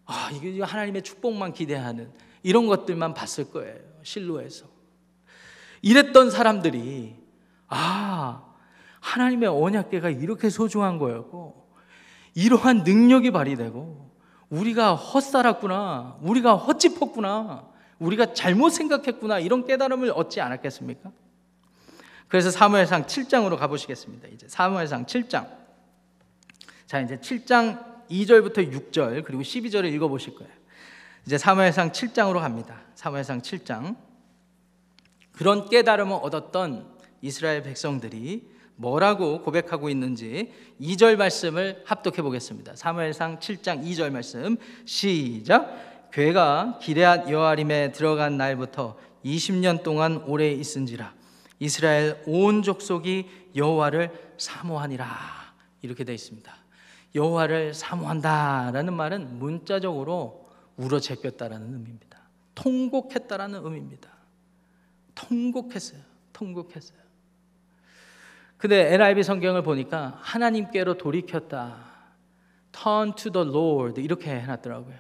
아, 0.06 0.30
이게 0.32 0.62
하나님의 0.62 1.02
축복만 1.02 1.54
기대하는 1.54 2.12
이런 2.44 2.68
것들만 2.68 3.16
봤을 3.16 3.50
거예요. 3.50 3.80
실로에서. 4.04 4.68
이랬던 5.82 6.30
사람들이 6.30 7.16
아, 7.68 8.46
하나님의 9.00 9.50
언약궤가 9.50 10.12
이렇게 10.12 10.52
소중한 10.52 11.00
거였고 11.00 11.65
이러한 12.36 12.84
능력이 12.84 13.32
발휘되고 13.32 14.12
우리가 14.50 14.94
헛살았구나. 14.94 16.20
우리가 16.22 16.56
헛짚었구나. 16.56 17.68
우리가 18.00 18.34
잘못 18.34 18.70
생각했구나. 18.70 19.40
이런 19.40 19.66
깨달음을 19.66 20.12
얻지 20.12 20.42
않았겠습니까? 20.42 21.12
그래서 22.28 22.52
사무엘상 22.52 23.06
7장으로 23.06 23.58
가보시겠습니다. 23.58 24.28
이제 24.30 24.48
사무엘상 24.48 25.06
7장. 25.06 25.48
자, 26.86 27.00
이제 27.00 27.18
7장 27.18 27.96
2절부터 28.10 28.92
6절 28.92 29.24
그리고 29.24 29.42
12절을 29.42 29.92
읽어 29.94 30.08
보실 30.08 30.36
거예요. 30.36 30.52
이제 31.26 31.38
사무엘상 31.38 31.92
7장으로 31.92 32.40
갑니다. 32.40 32.82
사무엘상 32.96 33.42
7장. 33.42 33.96
그런 35.32 35.70
깨달음을 35.70 36.18
얻었던 36.22 36.96
이스라엘 37.22 37.64
백성들이 37.64 38.55
뭐라고 38.76 39.42
고백하고 39.42 39.90
있는지 39.90 40.52
2절 40.82 41.16
말씀을 41.16 41.84
합독해 41.86 42.22
보겠습니다. 42.22 42.76
사무엘상 42.76 43.40
7장 43.40 43.84
2절 43.84 44.12
말씀 44.12 44.58
시작. 44.86 46.10
괴가 46.12 46.80
기레앗 46.82 47.30
여아림에 47.30 47.92
들어간 47.92 48.38
날부터 48.38 48.98
20년 49.26 49.84
동안 49.84 50.24
오래 50.28 50.52
있은지라 50.52 51.14
이스라엘 51.60 52.22
온 52.28 52.64
족속이 52.64 53.28
여호와를 53.56 54.12
사모하니라 54.38 55.06
이렇게 55.82 56.04
되어 56.04 56.16
있습니다. 56.16 56.54
여호와를 57.16 57.74
사모한다라는 57.74 58.94
말은 58.94 59.40
문자적으로 59.40 60.50
우러제꼈다라는 60.78 61.74
의미입니다. 61.74 62.20
통곡했다라는 62.56 63.64
의미입니다. 63.64 64.10
통곡했어요. 65.16 66.02
통곡했어요. 66.34 67.05
근데 68.66 68.96
NIV 68.96 69.22
성경을 69.22 69.62
보니까 69.62 70.18
하나님께로 70.22 70.98
돌이켰다. 70.98 71.76
Turn 72.72 73.14
to 73.14 73.32
the 73.32 73.48
Lord 73.48 74.02
이렇게 74.02 74.32
해놨더라고요. 74.32 74.96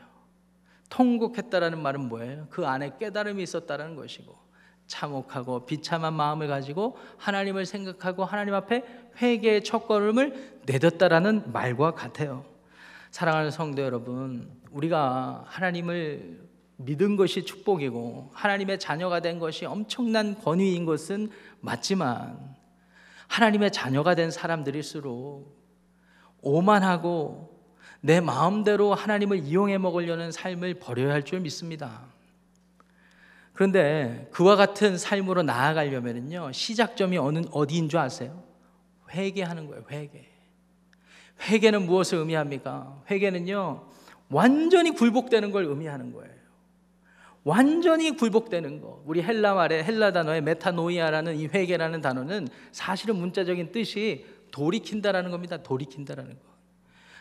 통곡했다라는 0.91 1.82
말은 1.82 2.01
뭐예요? 2.01 2.45
그 2.51 2.67
안에 2.67 2.97
깨달음이 2.99 3.41
있었다라는 3.41 3.95
것이고 3.95 4.38
참혹하고 4.86 5.65
비참한 5.65 6.13
마음을 6.13 6.47
가지고 6.47 6.95
하나님을 7.17 7.65
생각하고 7.65 8.23
하나님 8.23 8.54
앞에 8.54 8.84
회개의 9.19 9.63
첫걸음을 9.63 10.60
내뒀다라는 10.67 11.51
말과 11.51 11.95
같아요. 11.95 12.45
사랑하는 13.10 13.49
성도 13.49 13.82
여러분, 13.82 14.47
우리가 14.69 15.43
하나님을 15.47 16.39
믿은 16.78 17.15
것이 17.15 17.43
축복이고 17.43 18.30
하나님의 18.32 18.78
자녀가 18.78 19.21
된 19.21 19.39
것이 19.39 19.65
엄청난 19.65 20.36
권위인 20.36 20.86
것은 20.86 21.32
맞지만 21.62 22.55
하나님의 23.28 23.72
자녀가 23.72 24.16
된 24.16 24.32
사람들일수록 24.32 25.56
오만하고 26.42 27.54
내 28.02 28.20
마음대로 28.22 28.94
하나님을 28.94 29.40
이용해 29.40 29.78
먹으려는 29.80 30.32
삶을 30.32 30.76
버려야 30.76 31.14
할 31.14 31.24
줄 31.24 31.40
믿습니다. 31.40 32.04
그런데 33.54 34.30
그와 34.32 34.56
같은 34.56 34.98
삶으로 34.98 35.42
나아가려면요 35.44 36.52
시작점이 36.52 37.18
어느 37.18 37.42
어디인 37.52 37.90
줄 37.90 38.00
아세요? 38.00 38.44
회개하는 39.12 39.68
거예요. 39.68 39.86
회개. 39.90 40.26
회개는 41.42 41.86
무엇을 41.86 42.20
의미합니까? 42.20 43.04
회개는요 43.10 43.88
완전히 44.30 44.92
굴복되는 44.92 45.52
걸 45.52 45.66
의미하는 45.66 46.12
거예요. 46.14 46.34
완전히 47.46 48.10
굴복되는 48.12 48.82
거. 48.82 49.04
우리 49.06 49.22
헬라 49.22 49.54
말의 49.54 49.84
헬라 49.84 50.12
단어의 50.12 50.42
μετάνοια라는 50.41 51.38
이 51.38 51.46
회개라는 51.46 52.02
단어는 52.02 52.48
사실은 52.72 53.18
문자적인 53.18 53.72
뜻이 53.72 54.26
돌이킨다라는 54.52 55.30
겁니다. 55.30 55.58
돌이킨다라는 55.62 56.32
거. 56.32 56.56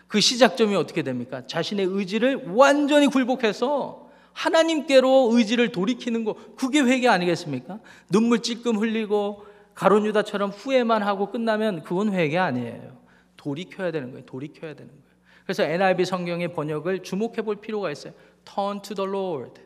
그 0.08 0.20
시작점이 0.20 0.74
어떻게 0.76 1.02
됩니까? 1.02 1.46
자신의 1.46 1.86
의지를 1.86 2.46
완전히 2.54 3.06
굴복해서 3.06 4.08
하나님께로 4.32 5.30
의지를 5.32 5.72
돌이키는 5.72 6.24
거 6.24 6.36
그게 6.56 6.80
회개 6.80 7.06
아니겠습니까? 7.06 7.80
눈물 8.10 8.40
찔끔 8.40 8.78
흘리고 8.78 9.44
가론 9.74 10.06
유다처럼 10.06 10.50
후회만 10.50 11.02
하고 11.02 11.30
끝나면 11.30 11.82
그건 11.82 12.14
회개 12.14 12.38
아니에요. 12.38 12.96
돌이켜야 13.36 13.90
되는 13.90 14.10
거예요. 14.10 14.24
돌이켜야 14.24 14.74
되는 14.74 14.90
거예요. 14.90 15.04
그래서 15.44 15.64
NIV 15.64 16.06
성경의 16.06 16.54
번역을 16.54 17.02
주목해 17.02 17.42
볼 17.42 17.56
필요가 17.56 17.90
있어요. 17.90 18.14
Turn 18.46 18.80
to 18.80 18.94
the 18.94 19.10
Lord. 19.10 19.63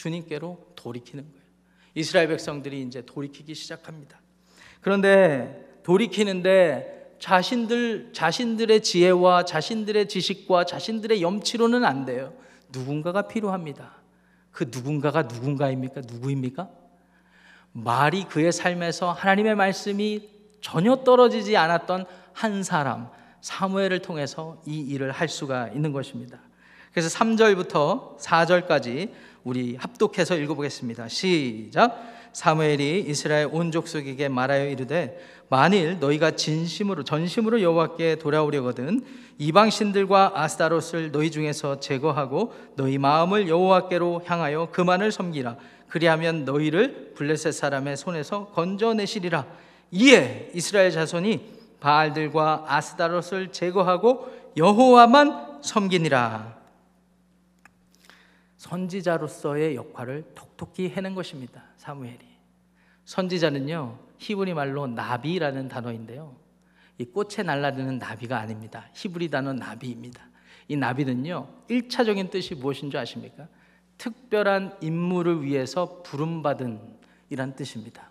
주님께로 0.00 0.72
돌이키는 0.76 1.24
거예요. 1.24 1.44
이스라엘 1.94 2.28
백성들이 2.28 2.82
이제 2.82 3.02
돌이키기 3.04 3.54
시작합니다. 3.54 4.18
그런데 4.80 5.78
돌이키는데 5.82 7.16
자신들 7.18 8.10
자신들의 8.14 8.82
지혜와 8.82 9.44
자신들의 9.44 10.08
지식과 10.08 10.64
자신들의 10.64 11.20
염치로는 11.20 11.84
안 11.84 12.06
돼요. 12.06 12.32
누군가가 12.72 13.22
필요합니다. 13.22 13.96
그 14.52 14.70
누군가가 14.70 15.22
누군가입니까? 15.22 16.00
누구입니까? 16.06 16.70
말이 17.72 18.24
그의 18.24 18.52
삶에서 18.52 19.12
하나님의 19.12 19.54
말씀이 19.54 20.28
전혀 20.62 20.96
떨어지지 21.04 21.56
않았던 21.56 22.06
한 22.32 22.62
사람 22.62 23.10
사무엘을 23.42 24.00
통해서 24.00 24.60
이 24.66 24.80
일을 24.80 25.12
할 25.12 25.28
수가 25.28 25.68
있는 25.68 25.92
것입니다. 25.92 26.40
그래서 26.92 27.08
3절부터 27.18 28.18
4절까지 28.18 29.12
우리 29.44 29.76
합독해서 29.76 30.36
읽어보겠습니다. 30.36 31.08
시작. 31.08 32.20
사무엘이 32.32 33.04
이스라엘 33.08 33.48
온 33.50 33.72
족속에게 33.72 34.28
말하여 34.28 34.68
이르되 34.68 35.18
만일 35.48 35.98
너희가 35.98 36.32
진심으로 36.32 37.02
전심으로 37.02 37.60
여호와께 37.60 38.16
돌아오려거든 38.16 39.04
이방 39.38 39.70
신들과 39.70 40.32
아스타롯을 40.36 41.10
너희 41.10 41.30
중에서 41.30 41.80
제거하고 41.80 42.54
너희 42.76 42.98
마음을 42.98 43.48
여호와께로 43.48 44.22
향하여 44.24 44.68
그만을 44.70 45.10
섬기라 45.10 45.56
그리하면 45.88 46.44
너희를 46.44 47.14
블레셋 47.16 47.52
사람의 47.52 47.96
손에서 47.96 48.46
건져내시리라 48.54 49.44
이에 49.90 50.52
이스라엘 50.54 50.92
자손이 50.92 51.58
바알들과 51.80 52.66
아스타롯을 52.68 53.50
제거하고 53.50 54.28
여호와만 54.56 55.62
섬기니라 55.62 56.59
선지자로서의 58.70 59.74
역할을 59.74 60.32
톡톡히 60.34 60.90
해낸 60.90 61.14
것입니다. 61.14 61.64
사무엘이. 61.76 62.18
선지자는요, 63.04 63.98
히브리 64.18 64.54
말로 64.54 64.86
나비라는 64.86 65.68
단어인데요. 65.68 66.36
이 66.98 67.04
꽃에 67.04 67.42
날아드는 67.44 67.98
나비가 67.98 68.38
아닙니다. 68.38 68.86
히브리 68.94 69.30
단어 69.30 69.52
나비입니다. 69.52 70.22
이 70.68 70.76
나비는요, 70.76 71.48
1차적인 71.68 72.30
뜻이 72.30 72.54
무엇인 72.54 72.90
줄 72.90 73.00
아십니까? 73.00 73.48
특별한 73.98 74.76
임무를 74.80 75.42
위해서 75.42 76.02
부름받은 76.04 76.80
이란 77.30 77.56
뜻입니다. 77.56 78.08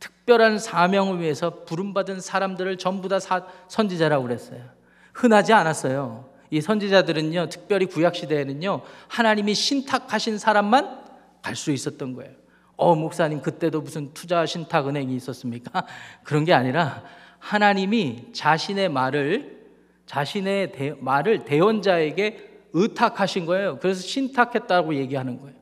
특별한 0.00 0.58
사명을 0.58 1.20
위해서 1.20 1.64
부름받은 1.64 2.20
사람들을 2.20 2.78
전부 2.78 3.08
다 3.08 3.20
사, 3.20 3.46
선지자라고 3.68 4.24
그랬어요. 4.24 4.68
흔하지 5.12 5.52
않았어요. 5.52 6.33
이 6.50 6.60
선지자들은요, 6.60 7.48
특별히 7.48 7.86
구약 7.86 8.14
시대에는요, 8.14 8.82
하나님이 9.08 9.54
신탁하신 9.54 10.38
사람만 10.38 11.04
갈 11.42 11.56
수 11.56 11.70
있었던 11.72 12.14
거예요. 12.14 12.32
어, 12.76 12.94
목사님, 12.94 13.40
그때도 13.42 13.82
무슨 13.82 14.12
투자 14.14 14.46
신탁 14.46 14.88
은행이 14.88 15.14
있었습니까? 15.16 15.84
그런 16.24 16.44
게 16.44 16.52
아니라 16.52 17.02
하나님이 17.38 18.32
자신의 18.32 18.88
말을, 18.88 19.64
자신의 20.06 20.72
대, 20.72 20.94
말을 20.98 21.44
대언자에게 21.44 22.52
의탁하신 22.72 23.46
거예요. 23.46 23.78
그래서 23.80 24.00
신탁했다고 24.00 24.96
얘기하는 24.96 25.40
거예요. 25.40 25.54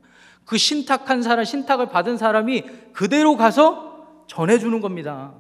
그 0.44 0.56
신탁한 0.56 1.22
사람, 1.22 1.44
신탁을 1.44 1.86
받은 1.90 2.16
사람이 2.16 2.62
그대로 2.92 3.36
가서 3.36 4.24
전해주는 4.28 4.80
겁니다. 4.80 5.34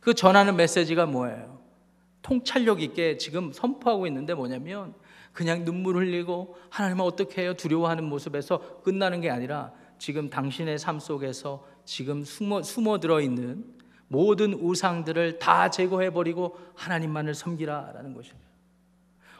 그 0.00 0.14
전하는 0.14 0.56
메시지가 0.56 1.06
뭐예요? 1.06 1.57
통찰력 2.22 2.82
있게 2.82 3.16
지금 3.16 3.52
선포하고 3.52 4.06
있는데 4.06 4.34
뭐냐면 4.34 4.94
그냥 5.32 5.64
눈물 5.64 5.96
흘리고 5.96 6.56
하나님은 6.70 7.04
어떻게 7.04 7.42
해요? 7.42 7.54
두려워하는 7.54 8.04
모습에서 8.04 8.82
끝나는 8.82 9.20
게 9.20 9.30
아니라 9.30 9.72
지금 9.98 10.30
당신의 10.30 10.78
삶 10.78 10.98
속에서 10.98 11.66
지금 11.84 12.24
숨어, 12.24 12.62
숨어 12.62 13.00
들어 13.00 13.20
있는 13.20 13.64
모든 14.08 14.54
우상들을 14.54 15.38
다 15.38 15.70
제거해 15.70 16.10
버리고 16.10 16.56
하나님만을 16.74 17.34
섬기라라는 17.34 18.14
것이에요. 18.14 18.36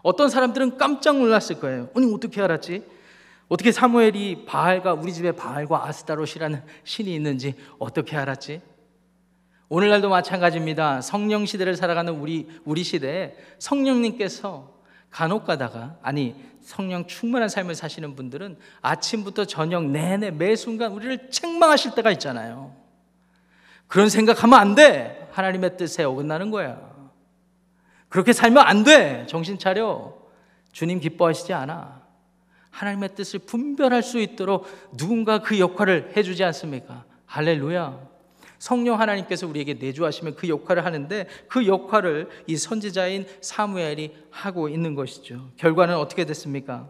어떤 0.03 0.29
사람들은 0.29 0.77
깜짝 0.77 1.17
놀랐을 1.19 1.59
거예요. 1.61 1.89
아니 1.95 2.13
어떻게 2.13 2.41
알았지? 2.41 2.85
어떻게 3.49 3.73
사무엘이 3.73 4.45
바알과 4.47 4.95
우리 4.95 5.13
집에 5.13 5.33
바알과 5.33 5.87
아스타롯이라는 5.87 6.63
신이 6.85 7.15
있는지 7.15 7.55
어떻게 7.79 8.17
알았지? 8.17 8.61
오늘날도 9.71 10.09
마찬가지입니다. 10.09 11.03
성령 11.03 11.45
시대를 11.45 11.77
살아가는 11.77 12.15
우리 12.15 12.49
우리 12.65 12.83
시대에 12.83 13.37
성령님께서 13.59 14.73
간혹 15.11 15.45
가다가 15.45 15.97
아니 16.03 16.35
성령 16.63 17.07
충만한 17.07 17.51
삶을 17.51 17.75
사시는 17.75 18.17
분들은 18.17 18.57
아침부터 18.81 19.45
저녁 19.45 19.85
내내 19.85 20.31
매 20.31 20.57
순간 20.57 20.93
우리를 20.93 21.31
책망하실 21.31 21.95
때가 21.95 22.11
있잖아요. 22.13 22.75
그런 23.89 24.09
생각하면 24.09 24.59
안 24.59 24.75
돼. 24.75 25.29
하나님의 25.33 25.77
뜻에 25.77 26.03
어긋나는 26.05 26.51
거야. 26.51 26.81
그렇게 28.09 28.33
살면 28.33 28.67
안 28.67 28.85
돼. 28.85 29.27
정신 29.29 29.59
차려. 29.59 30.15
주님 30.73 31.01
기뻐하시지 31.01 31.53
않아. 31.53 32.03
하나님의 32.71 33.15
뜻을 33.15 33.41
분별할 33.41 34.03
수 34.03 34.19
있도록 34.19 34.67
누군가 34.97 35.41
그 35.41 35.59
역할을 35.59 36.13
해주지 36.17 36.43
않습니까? 36.45 37.05
할렐루야. 37.27 38.08
성령 38.59 39.01
하나님께서 39.01 39.47
우리에게 39.47 39.75
내주하시면 39.75 40.37
그 40.37 40.49
역할을 40.49 40.85
하는데 40.85 41.27
그 41.49 41.67
역할을 41.67 42.29
이 42.47 42.57
선지자인 42.57 43.27
사무엘이 43.41 44.15
하고 44.31 44.69
있는 44.69 44.95
것이죠. 44.95 45.51
결과는 45.57 45.97
어떻게 45.97 46.25
됐습니까? 46.25 46.89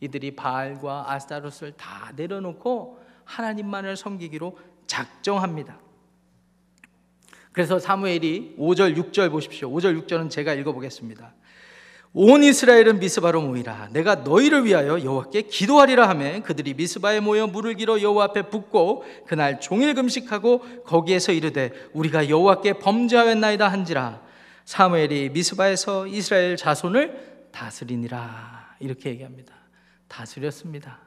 이들이 0.00 0.36
바알과 0.36 1.12
아스타롯을 1.12 1.72
다 1.76 2.12
내려놓고 2.14 3.00
하나님만을 3.24 3.96
섬기기로 3.96 4.56
작정합니다. 4.86 5.78
그래서 7.52 7.78
사무엘이 7.78 8.54
5절 8.58 8.96
6절 8.96 9.30
보십시오. 9.32 9.70
5절 9.70 10.06
6절은 10.06 10.30
제가 10.30 10.54
읽어보겠습니다. 10.54 11.34
온 12.20 12.42
이스라엘은 12.42 12.98
미스바로 12.98 13.40
모이라. 13.40 13.90
내가 13.92 14.16
너희를 14.16 14.64
위하여 14.64 15.00
여호와께 15.00 15.42
기도하리라 15.42 16.08
하매 16.08 16.40
그들이 16.40 16.74
미스바에 16.74 17.20
모여 17.20 17.46
물을 17.46 17.74
길어 17.74 18.02
여호와 18.02 18.24
앞에 18.24 18.42
붓고 18.50 19.04
그날 19.28 19.60
종일 19.60 19.94
금식하고 19.94 20.82
거기에서 20.82 21.30
이르되 21.30 21.70
우리가 21.92 22.28
여호와께 22.28 22.80
범죄하였나이다 22.80 23.68
한지라. 23.68 24.20
사무엘이 24.64 25.28
미스바에서 25.28 26.08
이스라엘 26.08 26.56
자손을 26.56 27.50
다스리니라. 27.52 28.74
이렇게 28.80 29.10
얘기합니다. 29.10 29.54
다스렸습니다. 30.08 30.98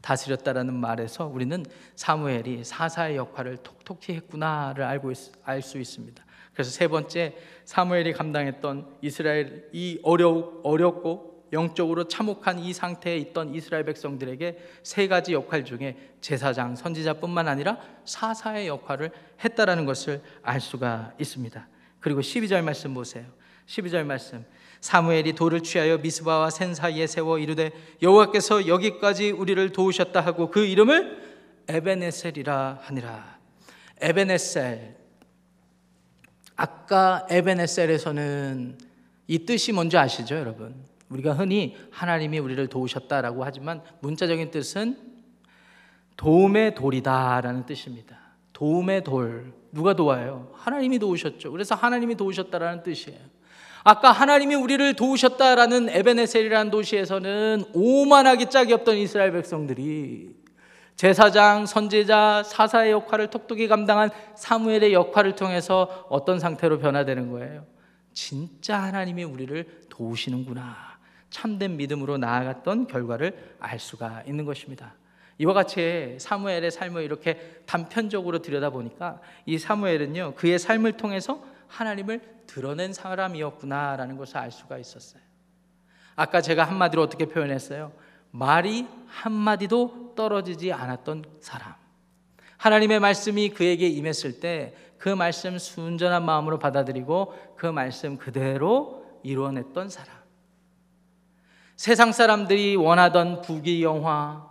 다스렸다라는 0.00 0.74
말에서 0.74 1.26
우리는 1.26 1.66
사무엘이 1.96 2.62
사사의 2.62 3.16
역할을 3.16 3.56
톡톡히 3.64 4.12
했구나를 4.14 4.84
알고 4.84 5.12
알 5.42 5.60
수 5.60 5.78
있습니다 5.78 6.24
그래서 6.52 6.70
세 6.70 6.88
번째 6.88 7.36
사무엘이 7.64 8.12
감당했던 8.12 8.98
이스라엘 9.00 9.68
이 9.72 9.98
어려 10.02 10.52
어렵고 10.62 11.32
영적으로 11.52 12.08
참혹한 12.08 12.58
이 12.58 12.72
상태에 12.72 13.16
있던 13.18 13.54
이스라엘 13.54 13.84
백성들에게 13.84 14.58
세 14.82 15.06
가지 15.06 15.34
역할 15.34 15.64
중에 15.64 15.96
제사장, 16.20 16.74
선지자뿐만 16.76 17.46
아니라 17.46 17.78
사사의 18.04 18.68
역할을 18.68 19.10
했다라는 19.44 19.84
것을 19.84 20.22
알 20.42 20.60
수가 20.60 21.12
있습니다. 21.18 21.68
그리고 22.00 22.20
12절 22.20 22.62
말씀 22.62 22.94
보세요. 22.94 23.26
12절 23.66 24.04
말씀. 24.04 24.44
사무엘이 24.80 25.34
돌을 25.34 25.62
취하여 25.62 25.98
미스바와 25.98 26.50
센 26.50 26.74
사이에 26.74 27.06
세워 27.06 27.38
이르되 27.38 27.70
여호와께서 28.02 28.66
여기까지 28.66 29.30
우리를 29.30 29.70
도우셨다 29.70 30.20
하고 30.20 30.50
그 30.50 30.64
이름을 30.64 31.22
에베네셀이라 31.68 32.80
하니라. 32.82 33.38
에베네셀 34.00 35.01
아까 36.62 37.26
에베네셀에서는 37.28 38.78
이 39.26 39.38
뜻이 39.40 39.72
뭔지 39.72 39.98
아시죠, 39.98 40.36
여러분? 40.36 40.76
우리가 41.08 41.32
흔히 41.32 41.76
하나님이 41.90 42.38
우리를 42.38 42.64
도우셨다라고 42.68 43.42
하지만 43.42 43.82
문자적인 43.98 44.52
뜻은 44.52 44.96
도움의 46.16 46.76
돌이다라는 46.76 47.66
뜻입니다. 47.66 48.16
도움의 48.52 49.02
돌. 49.02 49.52
누가 49.72 49.96
도와요? 49.96 50.52
하나님이 50.54 51.00
도우셨죠. 51.00 51.50
그래서 51.50 51.74
하나님이 51.74 52.14
도우셨다라는 52.14 52.84
뜻이에요. 52.84 53.18
아까 53.82 54.12
하나님이 54.12 54.54
우리를 54.54 54.94
도우셨다라는 54.94 55.88
에베네셀이라는 55.88 56.70
도시에서는 56.70 57.64
오만하기 57.74 58.50
짝이 58.50 58.72
없던 58.72 58.98
이스라엘 58.98 59.32
백성들이 59.32 60.41
제사장, 60.96 61.66
선지자, 61.66 62.44
사사의 62.44 62.92
역할을 62.92 63.30
톡톡히 63.30 63.66
감당한 63.68 64.10
사무엘의 64.36 64.92
역할을 64.92 65.34
통해서 65.34 66.06
어떤 66.08 66.38
상태로 66.38 66.78
변화되는 66.78 67.30
거예요? 67.30 67.66
진짜 68.12 68.80
하나님이 68.82 69.24
우리를 69.24 69.86
도우시는구나. 69.88 70.92
참된 71.30 71.76
믿음으로 71.76 72.18
나아갔던 72.18 72.86
결과를 72.86 73.56
알 73.58 73.78
수가 73.78 74.22
있는 74.26 74.44
것입니다. 74.44 74.94
이와 75.38 75.54
같이 75.54 76.16
사무엘의 76.20 76.70
삶을 76.70 77.02
이렇게 77.02 77.62
단편적으로 77.66 78.40
들여다보니까 78.40 79.20
이 79.46 79.58
사무엘은요, 79.58 80.34
그의 80.36 80.58
삶을 80.58 80.92
통해서 80.98 81.42
하나님을 81.68 82.20
드러낸 82.46 82.92
사람이었구나라는 82.92 84.18
것을 84.18 84.36
알 84.36 84.52
수가 84.52 84.78
있었어요. 84.78 85.22
아까 86.14 86.42
제가 86.42 86.64
한마디로 86.64 87.02
어떻게 87.02 87.24
표현했어요? 87.24 87.92
말이 88.30 88.86
한마디도 89.08 90.01
떨어지지 90.22 90.72
않았던 90.72 91.24
사람. 91.40 91.74
하나님의 92.58 93.00
말씀이 93.00 93.50
그에게 93.50 93.88
임했을 93.88 94.40
때 94.40 94.74
그 95.02 95.08
말씀 95.08 95.58
순전한 95.58 96.24
마음으로 96.24 96.60
받아들이고 96.60 97.34
그 97.56 97.66
말씀 97.66 98.16
그대로 98.16 99.04
이루어냈던 99.24 99.88
사람. 99.88 100.14
세상 101.74 102.12
사람들이 102.12 102.76
원하던 102.76 103.40
부귀 103.40 103.82
영화, 103.82 104.48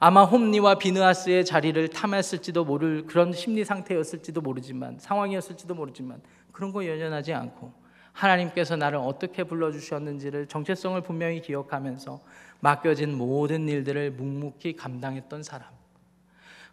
아마 0.00 0.24
홈니와 0.24 0.78
비느하스의 0.78 1.44
자리를 1.44 1.90
탐했을지도 1.90 2.64
모를 2.64 3.06
그런 3.06 3.32
심리 3.32 3.64
상태였을지도 3.64 4.40
모르지만 4.40 4.98
상황이었을지도 4.98 5.76
모르지만 5.76 6.22
그런 6.50 6.72
거 6.72 6.84
연연하지 6.84 7.32
않고 7.32 7.72
하나님께서 8.12 8.76
나를 8.76 8.98
어떻게 8.98 9.44
불러주셨는지를 9.44 10.46
정체성을 10.46 11.00
분명히 11.02 11.40
기억하면서 11.40 12.20
맡겨진 12.60 13.16
모든 13.16 13.68
일들을 13.68 14.12
묵묵히 14.12 14.76
감당했던 14.76 15.42
사람. 15.42 15.68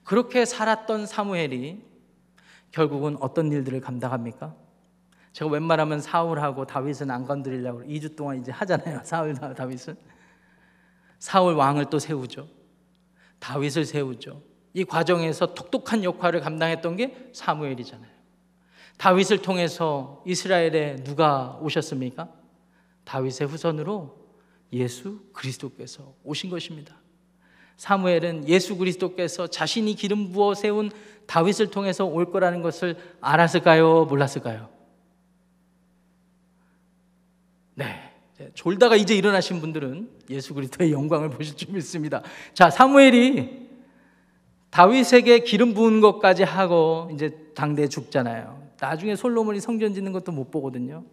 그렇게 0.04 0.46
살았던 0.46 1.06
사무엘이 1.06 1.84
결국은 2.72 3.18
어떤 3.20 3.52
일들을 3.52 3.82
감당합니까? 3.82 4.56
제가 5.34 5.52
웬만하면 5.52 6.02
사울하고 6.02 6.66
다윗은 6.66 7.12
안 7.12 7.26
건드리려고 7.26 7.82
2주 7.84 8.16
동안 8.16 8.40
이제 8.40 8.52
하잖아요. 8.52 9.02
사울과 9.04 9.54
다윗은. 9.54 9.96
사울 11.20 11.56
왕을 11.56 11.90
또 11.90 12.00
세우죠. 12.00 12.48
다윗을 13.40 13.86
세우죠. 13.86 14.42
이 14.74 14.84
과정에서 14.86 15.54
똑똑한 15.54 16.04
역할을 16.04 16.42
감당했던 16.42 16.96
게 16.96 17.30
사무엘이잖아요. 17.34 18.15
다윗을 18.98 19.42
통해서 19.42 20.24
이스라엘에 20.26 21.04
누가 21.04 21.58
오셨습니까? 21.62 22.30
다윗의 23.04 23.48
후손으로 23.48 24.26
예수 24.74 25.22
그리스도께서 25.34 26.14
오신 26.24 26.50
것입니다. 26.50 26.96
사무엘은 27.78 28.48
예수 28.48 28.78
그리스도께서 28.78 29.48
자신이 29.48 29.96
기름 29.96 30.32
부어 30.32 30.54
세운 30.54 30.92
다윗을 31.28 31.72
통해서 31.72 32.06
올 32.06 32.32
거라는 32.32 32.62
것을 32.62 32.96
알았을까요? 33.22 34.06
몰랐을까요? 34.06 34.70
네. 37.76 38.12
졸다가 38.54 38.96
이제 38.96 39.16
일어나신 39.16 39.62
분들은 39.62 40.10
예수 40.30 40.54
그리스도의 40.54 40.92
영광을 40.92 41.30
보실 41.30 41.56
줄 41.56 41.74
믿습니다. 41.74 42.22
자, 42.54 42.70
사무엘이 42.70 43.66
다윗에게 44.70 45.40
기름 45.40 45.74
부은 45.74 46.02
것까지 46.02 46.44
하고 46.44 47.10
이제 47.14 47.30
당대에 47.56 47.88
죽잖아요. 47.88 48.65
나중에 48.90 49.16
솔로몬이 49.16 49.60
성전 49.60 49.94
짓는 49.94 50.12
것도 50.12 50.32
못 50.32 50.52
보거든요. 50.52 51.04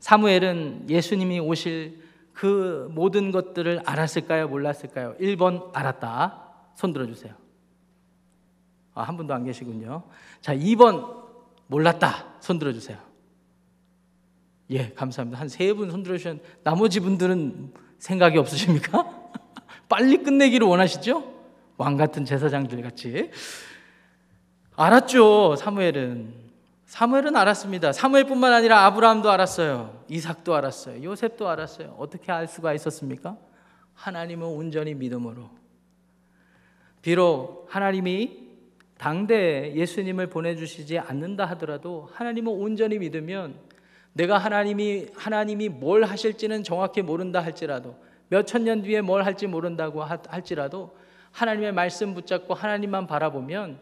사무엘은 0.00 0.86
예수님이 0.90 1.40
오실 1.40 2.02
그 2.32 2.88
모든 2.92 3.30
것들을 3.30 3.82
알았을까요? 3.86 4.48
몰랐을까요? 4.48 5.14
1번 5.20 5.70
알았다. 5.72 6.42
손 6.74 6.92
들어 6.92 7.06
주세요. 7.06 7.32
아, 8.94 9.02
한 9.02 9.16
분도 9.16 9.34
안 9.34 9.44
계시군요. 9.44 10.02
자, 10.40 10.54
2번 10.54 11.24
몰랐다. 11.68 12.34
손 12.40 12.58
들어 12.58 12.72
주세요. 12.72 12.98
예, 14.70 14.90
감사합니다. 14.94 15.38
한 15.40 15.46
세 15.48 15.72
분 15.74 15.90
손 15.90 16.02
들어주신 16.02 16.40
나머지 16.64 17.00
분들은 17.00 17.72
생각이 17.98 18.36
없으십니까? 18.38 19.30
빨리 19.88 20.16
끝내기를 20.22 20.66
원하시죠? 20.66 21.32
왕 21.76 21.96
같은 21.96 22.24
제사장들 22.24 22.82
같이. 22.82 23.30
알았죠, 24.76 25.56
사무엘은. 25.56 26.43
사무엘은 26.86 27.34
알았습니다. 27.34 27.92
사무엘뿐만 27.92 28.52
아니라 28.52 28.84
아브라함도 28.86 29.30
알았어요. 29.30 30.04
이삭도 30.08 30.54
알았어요. 30.54 31.02
요셉도 31.02 31.48
알았어요. 31.48 31.96
어떻게 31.98 32.30
알 32.30 32.46
수가 32.46 32.74
있었습니까? 32.74 33.36
하나님은 33.94 34.46
온전히 34.46 34.94
믿음으로. 34.94 35.48
비록 37.02 37.66
하나님이 37.68 38.44
당대에 38.98 39.74
예수님을 39.74 40.28
보내주시지 40.28 40.98
않는다 40.98 41.46
하더라도 41.46 42.08
하나님은 42.12 42.52
온전히 42.52 42.98
믿으면 42.98 43.54
내가 44.12 44.38
하나님이 44.38 45.08
하나님이 45.16 45.68
뭘 45.68 46.04
하실지는 46.04 46.62
정확히 46.62 47.02
모른다 47.02 47.40
할지라도 47.40 47.96
몇 48.28 48.46
천 48.46 48.64
년 48.64 48.82
뒤에 48.82 49.00
뭘 49.00 49.24
할지 49.24 49.46
모른다고 49.46 50.02
할지라도 50.04 50.96
하나님의 51.32 51.72
말씀 51.72 52.14
붙잡고 52.14 52.54
하나님만 52.54 53.06
바라보면 53.06 53.78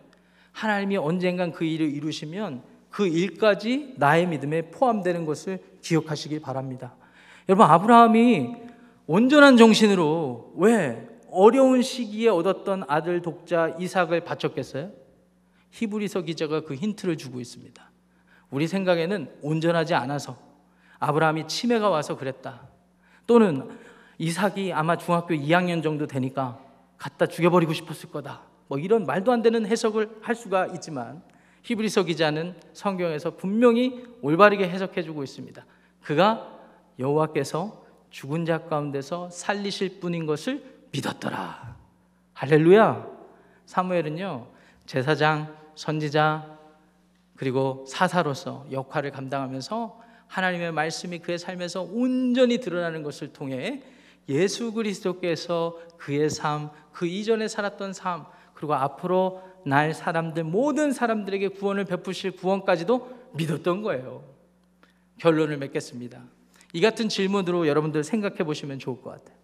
하나님이 0.53 0.96
언젠간 0.96 1.53
그 1.53 1.64
일을 1.64 1.90
이루시면 1.90 2.62
그 2.93 3.07
일까지 3.07 3.95
나의 3.97 4.26
믿음에 4.28 4.70
포함되는 4.70 5.24
것을 5.24 5.59
기억하시길 5.80 6.40
바랍니다. 6.40 6.95
여러분 7.49 7.66
아브라함이 7.66 8.55
온전한 9.07 9.57
정신으로 9.57 10.53
왜 10.57 11.09
어려운 11.30 11.82
시기에 11.82 12.28
얻었던 12.28 12.84
아들 12.86 13.22
독자 13.22 13.74
이삭을 13.78 14.20
바쳤겠어요? 14.20 14.90
히브리서 15.70 16.20
기자가 16.22 16.61
그 16.61 16.74
힌트를 16.74 17.16
주고 17.16 17.40
있습니다. 17.40 17.90
우리 18.51 18.68
생각에는 18.68 19.30
온전하지 19.40 19.95
않아서 19.95 20.36
아브라함이 20.99 21.49
치매가 21.49 21.88
와서 21.88 22.18
그랬다. 22.18 22.68
또는 23.26 23.70
이삭이 24.18 24.74
아마 24.74 24.97
중학교 24.99 25.34
2학년 25.34 25.82
정도 25.82 26.07
되니까 26.07 26.61
갖다 26.99 27.24
죽여버리고 27.24 27.72
싶었을 27.72 28.11
거다. 28.11 28.43
뭐 28.68 28.78
이런 28.78 29.07
말도 29.07 29.32
안 29.32 29.40
되는 29.40 29.66
해석을 29.66 30.18
할 30.20 30.34
수가 30.34 30.66
있지만 30.66 31.22
히브리서 31.62 32.04
기자는 32.04 32.54
성경에서 32.72 33.36
분명히 33.36 34.04
올바르게 34.20 34.68
해석해 34.68 35.02
주고 35.02 35.22
있습니다. 35.22 35.64
그가 36.02 36.58
여호와께서 36.98 37.84
죽은 38.10 38.44
자 38.44 38.66
가운데서 38.66 39.30
살리실 39.30 40.00
분인 40.00 40.26
것을 40.26 40.62
믿었더라. 40.92 41.76
할렐루야. 42.34 43.06
사무엘은요. 43.66 44.46
제사장, 44.86 45.56
선지자 45.74 46.58
그리고 47.36 47.84
사사로서 47.88 48.66
역할을 48.70 49.10
감당하면서 49.10 50.00
하나님의 50.26 50.72
말씀이 50.72 51.18
그의 51.20 51.38
삶에서 51.38 51.82
온전히 51.82 52.58
드러나는 52.58 53.02
것을 53.02 53.32
통해 53.32 53.82
예수 54.28 54.72
그리스도께서 54.72 55.78
그의 55.98 56.30
삶, 56.30 56.70
그 56.92 57.06
이전에 57.06 57.48
살았던 57.48 57.92
삶, 57.92 58.24
그리고 58.54 58.74
앞으로 58.74 59.42
날 59.64 59.94
사람들 59.94 60.44
모든 60.44 60.92
사람들에게 60.92 61.48
구원을 61.48 61.84
베푸실 61.84 62.32
구원까지도 62.32 63.30
믿었던 63.34 63.82
거예요. 63.82 64.24
결론을 65.18 65.58
맺겠습니다. 65.58 66.22
이 66.72 66.80
같은 66.80 67.08
질문으로 67.08 67.66
여러분들 67.66 68.02
생각해 68.02 68.38
보시면 68.38 68.78
좋을 68.78 69.02
것 69.02 69.10
같아요. 69.10 69.36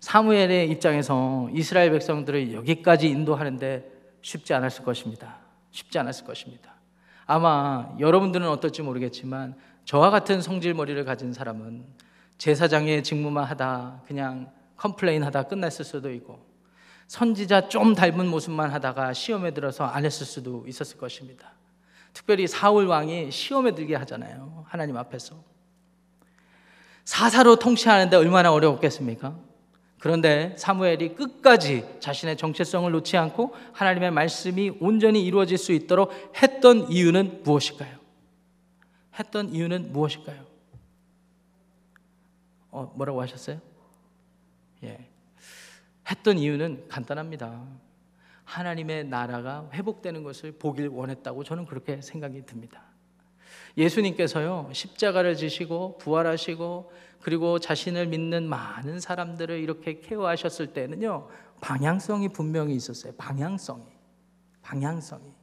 사무엘의 0.00 0.70
입장에서 0.70 1.48
이스라엘 1.52 1.90
백성들을 1.90 2.52
여기까지 2.52 3.08
인도하는데 3.08 3.92
쉽지 4.22 4.54
않았을 4.54 4.84
것입니다. 4.84 5.38
쉽지 5.70 5.98
않았을 5.98 6.24
것입니다. 6.24 6.74
아마 7.26 7.94
여러분들은 7.98 8.48
어떨지 8.48 8.82
모르겠지만 8.82 9.56
저와 9.84 10.10
같은 10.10 10.40
성질머리를 10.40 11.04
가진 11.04 11.32
사람은 11.32 11.84
제사장의 12.38 13.02
직무만 13.02 13.44
하다 13.44 14.02
그냥 14.06 14.50
complain 14.76 15.24
하다 15.24 15.44
끝났을 15.44 15.84
수도 15.84 16.12
있고 16.12 16.44
선지자 17.06 17.68
좀 17.68 17.94
닮은 17.94 18.26
모습만 18.28 18.70
하다가 18.70 19.12
시험에 19.12 19.52
들어서 19.52 19.84
안 19.84 20.04
했을 20.04 20.26
수도 20.26 20.64
있었을 20.66 20.98
것입니다. 20.98 21.52
특별히 22.12 22.46
사울 22.46 22.86
왕이 22.86 23.30
시험에 23.30 23.74
들게 23.74 23.94
하잖아요. 23.94 24.64
하나님 24.68 24.96
앞에서. 24.96 25.36
사사로 27.04 27.56
통치하는데 27.56 28.16
얼마나 28.16 28.52
어려웠겠습니까? 28.52 29.38
그런데 29.98 30.54
사무엘이 30.58 31.14
끝까지 31.14 31.84
자신의 32.00 32.36
정체성을 32.36 32.90
놓지 32.90 33.16
않고 33.16 33.54
하나님의 33.72 34.10
말씀이 34.10 34.72
온전히 34.80 35.24
이루어질 35.24 35.58
수 35.58 35.72
있도록 35.72 36.12
했던 36.42 36.90
이유는 36.90 37.42
무엇일까요? 37.44 37.96
했던 39.18 39.48
이유는 39.50 39.92
무엇일까요? 39.92 40.44
어, 42.70 42.92
뭐라고 42.94 43.22
하셨어요? 43.22 43.60
예. 44.84 45.08
했던 46.10 46.38
이유는 46.38 46.88
간단합니다. 46.88 47.64
하나님의 48.44 49.04
나라가 49.08 49.68
회복되는 49.72 50.22
것을 50.22 50.52
보길 50.52 50.88
원했다고 50.88 51.44
저는 51.44 51.66
그렇게 51.66 52.00
생각이 52.00 52.46
듭니다. 52.46 52.82
예수님께서요, 53.76 54.70
십자가를 54.72 55.36
지시고 55.36 55.98
부활하시고 55.98 56.92
그리고 57.20 57.58
자신을 57.58 58.06
믿는 58.06 58.48
많은 58.48 59.00
사람들을 59.00 59.58
이렇게 59.58 60.00
케어하셨을 60.00 60.68
때는요, 60.68 61.28
방향성이 61.60 62.28
분명히 62.28 62.74
있었어요. 62.74 63.12
방향성이. 63.16 63.84
방향성이. 64.62 65.34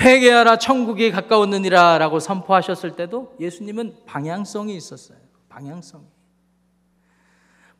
회개하라 0.00 0.58
천국이 0.58 1.10
가까웠느니라 1.10 1.98
라고 1.98 2.18
선포하셨을 2.18 2.96
때도 2.96 3.36
예수님은 3.40 4.04
방향성이 4.06 4.76
있었어요. 4.76 5.18
방향성이. 5.48 6.04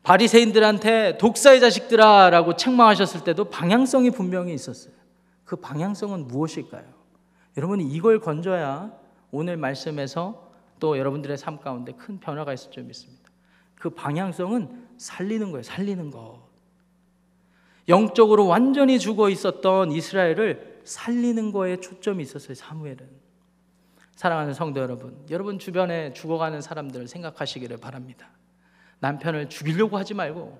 바리새인들한테 0.03 1.17
독사의 1.17 1.61
자식들아라고 1.61 2.55
책망하셨을 2.55 3.23
때도 3.23 3.45
방향성이 3.45 4.11
분명히 4.11 4.53
있었어요. 4.53 4.93
그 5.45 5.55
방향성은 5.55 6.27
무엇일까요? 6.27 6.83
여러분이 7.57 7.85
이걸 7.85 8.19
건져야 8.19 8.91
오늘 9.31 9.57
말씀에서 9.57 10.51
또 10.79 10.97
여러분들의 10.97 11.37
삶 11.37 11.59
가운데 11.59 11.93
큰 11.93 12.19
변화가 12.19 12.53
있을 12.53 12.71
줄 12.71 12.83
믿습니다. 12.83 13.23
그 13.75 13.89
방향성은 13.89 14.87
살리는 14.97 15.51
거예요. 15.51 15.63
살리는 15.63 16.11
것. 16.11 16.41
영적으로 17.87 18.47
완전히 18.47 18.99
죽어 18.99 19.29
있었던 19.29 19.91
이스라엘을 19.91 20.81
살리는 20.83 21.51
거에 21.51 21.77
초점이 21.77 22.23
있었어요. 22.23 22.55
사무엘은. 22.55 23.23
사랑하는 24.15 24.53
성도 24.53 24.79
여러분, 24.79 25.17
여러분 25.29 25.59
주변에 25.59 26.13
죽어가는 26.13 26.61
사람들을 26.61 27.07
생각하시기를 27.07 27.77
바랍니다. 27.77 28.29
남편을 29.03 29.49
죽이려고 29.49 29.97
하지 29.97 30.13
말고 30.13 30.57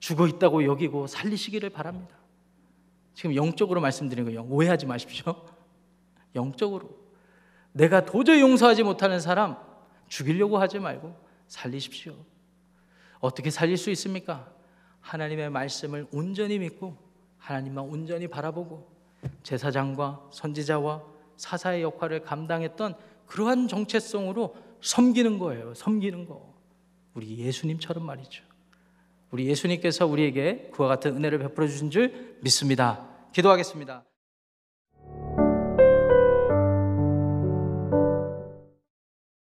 죽어 0.00 0.28
있다고 0.28 0.64
여기고 0.64 1.06
살리시기를 1.06 1.70
바랍니다. 1.70 2.14
지금 3.14 3.34
영적으로 3.34 3.80
말씀드리는 3.80 4.26
거예요. 4.26 4.46
오해하지 4.50 4.84
마십시오. 4.84 5.34
영적으로. 6.36 6.90
내가 7.72 8.04
도저히 8.04 8.42
용서하지 8.42 8.82
못하는 8.82 9.18
사람 9.18 9.56
죽이려고 10.08 10.58
하지 10.58 10.78
말고 10.78 11.16
살리십시오. 11.48 12.14
어떻게 13.20 13.48
살릴 13.48 13.78
수 13.78 13.90
있습니까? 13.92 14.52
하나님의 15.00 15.48
말씀을 15.48 16.06
온전히 16.12 16.58
믿고 16.58 16.98
하나님만 17.38 17.82
온전히 17.82 18.28
바라보고 18.28 18.94
제사장과 19.42 20.28
선지자와 20.32 21.02
사사의 21.36 21.82
역할을 21.82 22.20
감당했던 22.24 22.94
그러한 23.24 23.68
정체성으로 23.68 24.54
섬기는 24.82 25.38
거예요. 25.38 25.72
섬기는 25.72 26.26
거. 26.26 26.55
우리 27.16 27.38
예수님처럼 27.38 28.04
말이죠. 28.04 28.44
우리 29.30 29.46
예수님께서 29.46 30.06
우리에게 30.06 30.70
그와 30.72 30.88
같은 30.88 31.16
은혜를 31.16 31.38
베풀어 31.38 31.66
주신 31.66 31.90
줄 31.90 32.36
믿습니다. 32.42 33.08
기도하겠습니다. 33.32 34.04